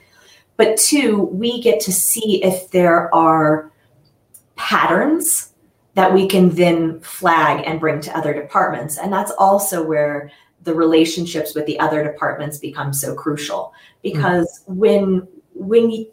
But 0.57 0.77
two, 0.77 1.21
we 1.23 1.61
get 1.61 1.79
to 1.81 1.93
see 1.93 2.43
if 2.43 2.71
there 2.71 3.13
are 3.15 3.71
patterns 4.57 5.53
that 5.93 6.13
we 6.13 6.27
can 6.27 6.49
then 6.49 6.99
flag 6.99 7.63
and 7.65 7.79
bring 7.79 8.01
to 8.01 8.17
other 8.17 8.33
departments. 8.33 8.97
And 8.97 9.11
that's 9.11 9.31
also 9.37 9.83
where 9.83 10.31
the 10.63 10.73
relationships 10.73 11.55
with 11.55 11.65
the 11.65 11.79
other 11.79 12.03
departments 12.03 12.57
become 12.57 12.93
so 12.93 13.15
crucial 13.15 13.73
because 14.03 14.63
when 14.67 15.27
when 15.53 15.89
you, 15.89 16.11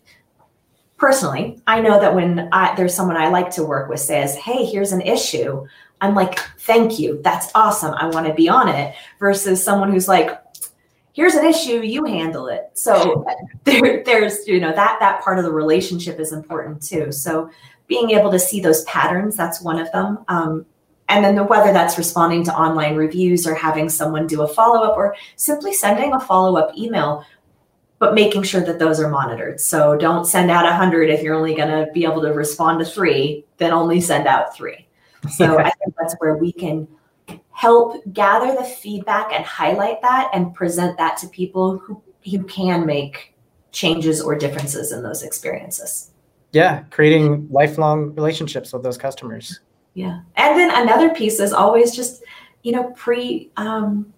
personally 0.97 1.61
i 1.66 1.81
know 1.81 2.01
that 2.01 2.14
when 2.14 2.49
I, 2.53 2.75
there's 2.75 2.95
someone 2.95 3.16
i 3.16 3.29
like 3.29 3.51
to 3.51 3.64
work 3.64 3.88
with 3.88 4.01
says 4.01 4.37
hey 4.37 4.64
here's 4.64 4.92
an 4.92 5.03
issue 5.03 5.66
i'm 6.00 6.14
like 6.14 6.38
thank 6.66 6.98
you. 6.98 7.20
That's 7.22 7.50
awesome. 7.54 7.94
I 7.94 8.09
want 8.09 8.26
to 8.26 8.35
be 8.35 8.48
on 8.48 8.68
it 8.68 8.94
versus 9.18 9.62
someone 9.62 9.90
who's 9.90 10.09
like 10.09 10.38
here's 11.12 11.35
an 11.35 11.46
issue 11.46 11.80
you 11.80 12.04
handle 12.04 12.48
it. 12.48 12.70
So 12.74 13.24
there, 13.64 14.02
there's 14.04 14.46
you 14.46 14.61
know 14.61 14.72
that 14.72 14.98
that 15.00 15.22
part 15.22 15.38
of 15.38 15.44
the 15.44 15.52
relationship 15.52 16.20
is 16.20 16.32
important 16.32 16.82
too. 16.82 17.12
So 17.12 17.50
being 17.87 18.11
able 18.11 18.32
to 18.32 18.38
see 18.38 18.61
those 18.61 18.82
patterns 18.85 19.37
that's 19.37 19.62
one 19.62 19.78
of 19.78 19.90
them. 19.92 20.24
Um, 20.28 20.66
and 21.09 21.24
then 21.24 21.37
the, 21.37 21.44
whether 21.44 21.72
that's 21.72 21.96
responding 21.96 22.42
to 22.44 22.54
online 22.54 22.96
reviews 22.96 23.46
or 23.46 23.54
having 23.54 23.88
someone 23.88 24.26
do 24.26 24.42
a 24.42 24.48
follow-up 24.48 24.96
or 24.96 25.14
simply 25.37 25.72
sending 25.72 26.12
a 26.12 26.20
follow-up 26.20 26.76
email 26.76 27.24
but 27.98 28.12
making 28.12 28.42
sure 28.42 28.61
that 28.61 28.78
those 28.78 29.00
are 29.00 29.09
monitored. 29.09 29.59
So 29.59 29.96
don't 29.96 30.26
send 30.26 30.50
out 30.50 30.64
100 30.64 31.09
if 31.09 31.22
you're 31.22 31.35
only 31.35 31.54
going 31.54 31.68
to 31.68 31.90
be 31.92 32.04
able 32.04 32.20
to 32.22 32.32
respond 32.32 32.80
to 32.80 32.85
three 32.85 33.44
then 33.59 33.72
only 33.72 34.00
send 34.00 34.26
out 34.26 34.54
three 34.54 34.86
so 35.29 35.59
i 35.59 35.71
think 35.71 35.95
that's 35.99 36.15
where 36.19 36.37
we 36.37 36.53
can 36.53 36.87
help 37.51 38.03
gather 38.12 38.55
the 38.55 38.65
feedback 38.65 39.33
and 39.33 39.45
highlight 39.45 40.01
that 40.03 40.31
and 40.33 40.55
present 40.55 40.97
that 40.99 41.17
to 41.17 41.27
people 41.29 41.79
who, 41.79 42.01
who 42.31 42.43
can 42.45 42.85
make 42.87 43.35
changes 43.73 44.21
or 44.21 44.35
differences 44.37 44.93
in 44.93 45.03
those 45.03 45.23
experiences 45.23 46.11
Yeah, 46.53 46.85
creating 46.91 47.49
lifelong 47.51 48.15
relationships 48.15 48.73
with 48.73 48.83
those 48.83 48.97
customers. 48.97 49.61
Yeah. 49.95 50.21
And 50.37 50.59
then 50.59 50.71
another 50.71 51.11
piece 51.11 51.41
is 51.41 51.53
always 51.53 51.95
just, 51.95 52.23
you 52.62 52.73
know, 52.73 52.93
pre 52.97 53.51
um, 53.57 54.12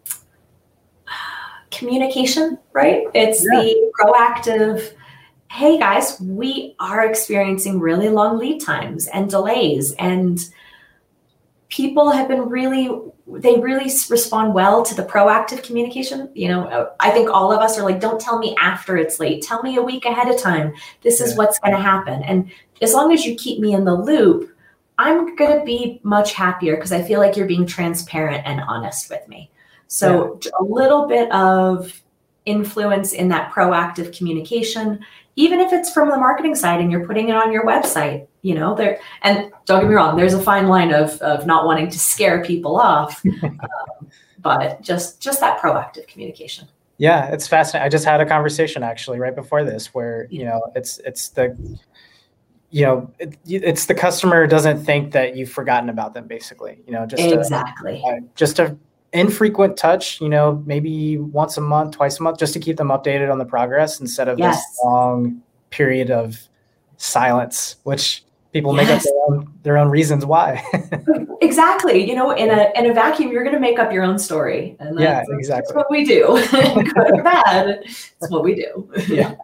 communication, 1.71 2.59
right? 2.73 3.05
It's 3.15 3.45
Yeah. 3.45 3.61
the 3.61 3.93
proactive, 3.99 4.93
hey 5.51 5.79
guys, 5.79 6.21
we 6.21 6.75
are 6.79 7.07
experiencing 7.07 7.81
really 7.81 8.09
long 8.09 8.39
lead 8.39 8.61
times 8.61 9.07
and 9.09 9.31
delays. 9.31 9.95
And 9.99 10.39
people 11.69 12.11
have 12.11 12.29
been 12.29 12.49
really 12.49 12.91
they 13.27 13.61
really 13.61 13.91
respond 14.09 14.55
well 14.55 14.83
to 14.83 14.95
the 14.95 15.03
proactive 15.03 15.63
communication. 15.63 16.31
You 16.35 16.49
know 16.49 16.65
uh, 16.65 16.91
i 17.01 17.11
think 17.11 17.29
all 17.31 17.53
of 17.53 17.61
us 17.61 17.79
are 17.79 17.85
like 17.85 18.01
don't 18.01 18.21
tell 18.21 18.39
me 18.39 18.57
after 18.59 18.97
it's 18.97 19.21
late. 19.21 19.43
Tell 19.43 19.63
me 19.63 19.77
a 19.77 19.83
week 19.83 20.05
ahead 20.05 20.29
of 20.33 20.41
time. 20.41 20.75
This 21.03 21.21
is 21.21 21.33
Yeah. 21.33 21.39
what's 21.39 21.59
going 21.59 21.75
to 21.75 21.81
happen. 21.81 22.23
And 22.23 22.51
as 22.81 22.95
long 22.95 23.13
as 23.13 23.27
you 23.27 23.35
keep 23.35 23.61
me 23.61 23.75
in 23.75 23.85
the 23.85 23.95
loop 23.95 24.51
i'm 25.01 25.37
going 25.37 25.59
to 25.59 25.65
be 25.65 26.01
much 26.03 26.33
happier 26.33 26.75
because 26.77 26.93
i 26.93 27.03
feel 27.03 27.21
like 27.21 27.37
you're 27.37 27.47
being 27.47 27.67
transparent 27.67 28.43
and 28.47 28.61
honest 28.63 29.11
with 29.11 29.27
me. 29.29 29.51
So 29.89 30.39
a 30.59 30.63
little 30.63 31.07
bit 31.07 31.31
of 31.33 32.03
influence 32.47 33.13
in 33.13 33.29
that 33.29 33.53
proactive 33.53 34.17
communication 34.17 35.01
even 35.37 35.61
if 35.61 35.73
it's 35.73 35.93
from 35.93 36.09
the 36.09 36.17
marketing 36.17 36.55
side 36.55 36.81
and 36.81 36.91
you're 36.91 37.07
putting 37.07 37.29
it 37.29 37.37
on 37.37 37.53
your 37.53 37.67
website 37.67 38.27
you 38.43 38.55
know 38.55 38.75
there 38.75 39.01
and 39.23 39.51
don't 39.67 39.81
get 39.81 39.89
me 39.89 39.95
wrong 39.95 40.17
there's 40.17 40.35
a 40.35 40.43
fine 40.43 40.69
line 40.69 40.93
of 40.93 41.21
of 41.23 41.47
not 41.47 41.67
wanting 41.67 41.91
to 41.91 41.99
scare 41.99 42.45
people 42.45 42.77
off 42.77 43.23
um, 43.43 44.09
but 44.39 44.81
just 44.81 45.21
just 45.21 45.41
that 45.41 45.61
proactive 45.61 46.07
communication 46.07 46.67
Yeah, 46.99 47.31
it's 47.33 47.47
fascinating. 47.47 47.87
I 47.87 47.89
just 47.89 48.05
had 48.05 48.21
a 48.21 48.27
conversation 48.27 48.83
actually 48.83 49.21
right 49.21 49.35
before 49.35 49.63
this 49.65 49.95
where, 49.95 50.27
you 50.31 50.45
know, 50.45 50.61
it's 50.75 50.99
it's 51.05 51.29
the 51.31 51.57
you 52.71 52.85
know, 52.85 53.11
it, 53.19 53.39
it's 53.47 53.87
the 53.87 53.95
customer 53.95 54.47
doesn't 54.47 54.85
think 54.85 55.13
that 55.13 55.37
you've 55.37 55.51
forgotten 55.51 55.89
about 55.89 56.13
them 56.13 56.27
basically, 56.27 56.79
you 56.87 56.93
know, 56.93 57.07
just 57.07 57.23
a, 57.23 57.39
exactly 57.39 58.03
uh, 58.07 58.21
just 58.35 58.59
a 58.59 58.77
infrequent 59.13 59.77
touch, 59.77 60.21
you 60.21 60.29
know, 60.29 60.63
maybe 60.67 61.19
once 61.19 61.57
a 61.57 61.61
month, 61.61 61.97
twice 61.97 62.19
a 62.21 62.23
month 62.23 62.39
just 62.39 62.53
to 62.53 62.61
keep 62.61 62.77
them 62.77 62.89
updated 62.89 63.31
on 63.31 63.39
the 63.39 63.45
progress 63.47 64.01
instead 64.01 64.29
of 64.29 64.39
Yes. 64.39 64.57
this 64.57 64.81
long 64.85 65.41
period 65.71 66.11
of 66.11 66.49
silence 66.99 67.77
which 67.85 68.25
people 68.53 68.73
make 68.73 68.89
up 68.89 69.03
their 69.03 69.13
own, 69.29 69.53
their 69.63 69.79
own 69.79 69.89
reasons 69.89 70.25
why. 70.25 70.63
exactly 71.41 72.09
you 72.09 72.15
know 72.15 72.31
in 72.33 72.51
a 72.51 72.71
in 72.75 72.91
a 72.91 72.95
vacuum 72.95 73.31
you're 73.31 73.45
going 73.45 73.55
to 73.55 73.61
make 73.61 73.79
up 73.79 73.93
your 73.93 74.03
own 74.03 74.19
story 74.19 74.77
and 74.81 74.99
Yeah, 74.99 75.15
that's, 75.17 75.29
exactly. 75.31 75.73
that's 75.73 75.77
what 75.77 75.91
we 75.91 76.05
do 76.05 76.45
good 76.51 77.11
or 77.19 77.23
bad 77.23 77.81
it's 77.85 78.31
what 78.31 78.43
we 78.43 78.55
do 78.55 78.91
yeah, 79.09 79.35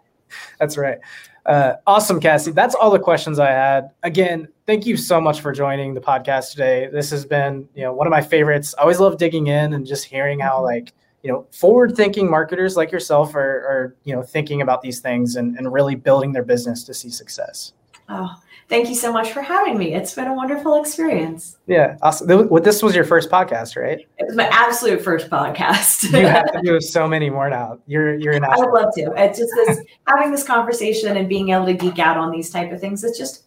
that's 0.59 0.77
right. 0.77 0.97
Uh, 1.45 1.75
awesome, 1.85 2.19
Cassie. 2.19 2.49
That's 2.51 2.73
all 2.73 2.89
the 2.89 2.97
questions 2.99 3.37
I 3.37 3.51
had. 3.51 3.91
Again, 4.01 4.47
thank 4.65 4.87
you 4.87 4.97
so 4.97 5.21
much 5.21 5.41
for 5.41 5.51
joining 5.51 5.93
the 5.93 6.01
podcast 6.01 6.49
today. 6.49 6.89
This 6.91 7.11
has 7.11 7.23
been, 7.23 7.69
you 7.75 7.83
know, 7.83 7.93
one 7.93 8.07
of 8.07 8.11
my 8.11 8.21
favorites. 8.21 8.73
I 8.79 8.81
always 8.81 8.99
love 8.99 9.19
digging 9.19 9.45
in 9.45 9.73
and 9.73 9.85
just 9.85 10.05
hearing 10.05 10.39
how, 10.39 10.63
like, 10.63 10.91
you 11.21 11.31
know, 11.31 11.45
forward-thinking 11.51 12.27
marketers 12.27 12.75
like 12.75 12.91
yourself 12.91 13.35
are, 13.35 13.39
are 13.39 13.95
you 14.05 14.15
know, 14.15 14.23
thinking 14.23 14.61
about 14.63 14.81
these 14.81 15.01
things 15.01 15.35
and, 15.35 15.55
and 15.55 15.71
really 15.71 15.93
building 15.93 16.31
their 16.31 16.41
business 16.43 16.83
to 16.85 16.95
see 16.95 17.11
success. 17.11 17.73
oh 18.09 18.33
thank 18.67 18.89
you 18.89 18.95
so 18.95 19.11
much 19.11 19.31
for 19.31 19.41
having 19.41 19.77
me 19.77 19.93
it's 19.93 20.13
been 20.13 20.27
a 20.27 20.33
wonderful 20.33 20.79
experience 20.81 21.57
Yeah, 21.67 21.97
awesome. 22.01 22.49
Well, 22.49 22.61
this 22.61 22.81
was 22.83 22.95
your 22.95 23.03
first 23.05 23.29
podcast, 23.29 23.79
right? 23.81 23.99
it 24.17 24.25
was 24.27 24.35
my 24.35 24.47
absolute 24.51 25.01
first 25.01 25.29
podcast 25.29 26.03
You 26.11 26.27
have 26.27 26.51
to 26.51 26.61
do 26.61 26.79
so 26.81 27.07
many 27.07 27.29
more 27.29 27.49
now. 27.49 27.79
You're 27.87 28.15
you're 28.15 28.33
an 28.33 28.43
I 28.43 28.55
would 28.57 28.71
love 28.71 28.93
to. 28.95 29.13
It's 29.17 29.39
just 29.39 29.51
this 29.55 29.79
having 30.07 30.31
this 30.31 30.43
conversation 30.43 31.17
and 31.17 31.27
being 31.29 31.49
able 31.49 31.65
to 31.65 31.73
geek 31.73 31.99
out 31.99 32.17
on 32.17 32.31
these 32.31 32.49
type 32.49 32.71
of 32.71 32.79
things. 32.79 33.03
It's 33.03 33.17
just 33.17 33.43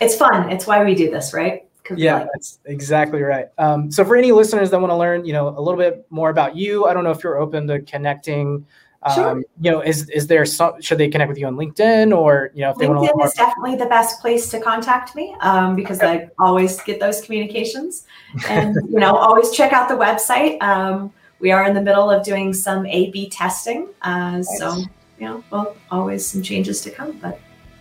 it's 0.00 0.16
fun. 0.16 0.50
It's 0.50 0.66
why 0.66 0.84
we 0.84 0.94
do 0.94 1.10
this, 1.10 1.32
right? 1.32 1.68
Yeah, 1.94 2.20
like 2.20 2.28
that's 2.32 2.58
exactly 2.64 3.22
right. 3.22 3.46
Um, 3.58 3.90
so 3.90 4.04
for 4.04 4.16
any 4.16 4.32
listeners 4.32 4.70
that 4.70 4.80
want 4.80 4.90
to 4.90 4.96
learn, 4.96 5.24
you 5.26 5.34
know, 5.34 5.48
a 5.48 5.60
little 5.60 5.78
bit 5.78 6.06
more 6.08 6.30
about 6.30 6.56
you, 6.56 6.86
I 6.86 6.94
don't 6.94 7.04
know 7.04 7.10
if 7.10 7.22
you're 7.22 7.38
open 7.38 7.66
to 7.68 7.80
connecting. 7.80 8.66
Um, 9.04 9.14
Sure. 9.14 9.42
You 9.60 9.70
know, 9.70 9.80
is 9.80 10.08
is 10.10 10.26
there 10.26 10.46
some? 10.46 10.80
Should 10.80 10.98
they 10.98 11.08
connect 11.08 11.28
with 11.28 11.38
you 11.38 11.46
on 11.46 11.56
LinkedIn 11.56 12.16
or 12.16 12.50
you 12.54 12.62
know 12.62 12.70
if 12.70 12.76
they 12.76 12.88
want 12.88 13.06
to 13.06 13.12
LinkedIn 13.12 13.16
more? 13.16 13.26
is 13.26 13.34
definitely 13.34 13.76
the 13.76 13.86
best 13.86 14.20
place 14.20 14.48
to 14.50 14.60
contact 14.60 15.14
me 15.14 15.36
um, 15.40 15.76
because 15.76 16.00
I 16.00 16.30
always 16.38 16.80
get 16.82 17.00
those 17.00 17.20
communications. 17.20 18.06
And 18.48 18.74
you 18.90 18.98
know, 18.98 19.14
always 19.14 19.50
check 19.50 19.72
out 19.72 19.88
the 19.88 19.94
website. 19.94 20.60
Um, 20.62 21.12
we 21.40 21.50
are 21.50 21.66
in 21.66 21.74
the 21.74 21.82
middle 21.82 22.10
of 22.10 22.24
doing 22.24 22.54
some 22.54 22.86
A/B 22.86 23.28
testing, 23.28 23.88
uh, 24.02 24.42
so 24.42 24.76
you 25.18 25.26
know, 25.26 25.44
well, 25.50 25.76
always 25.90 26.26
some 26.26 26.42
changes 26.42 26.80
to 26.82 26.90
come. 26.90 27.12
But 27.18 27.38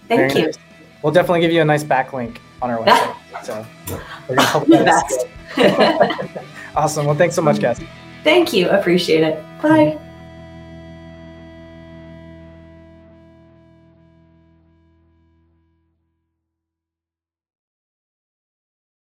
thank 0.09 0.33
Very 0.33 0.33
you. 0.33 0.45
nice. 0.47 0.57
We'll 1.03 1.13
definitely 1.13 1.41
give 1.41 1.51
you 1.51 1.62
a 1.62 1.65
nice 1.65 1.83
backlink 1.83 2.38
on 2.62 2.69
our 2.69 2.79
website. 2.79 3.15
so 3.43 3.65
we're 4.27 4.36
gonna 4.36 4.47
help 4.47 4.67
the 4.67 4.77
you. 4.77 4.83
best. 4.83 6.47
Awesome. 6.75 7.05
Well, 7.05 7.15
thanks 7.15 7.36
so 7.36 7.41
much, 7.43 7.59
Cassie. 7.59 7.88
thank 8.23 8.51
you. 8.51 8.67
Appreciate 8.69 9.21
it. 9.21 9.43
Bye. 9.62 9.99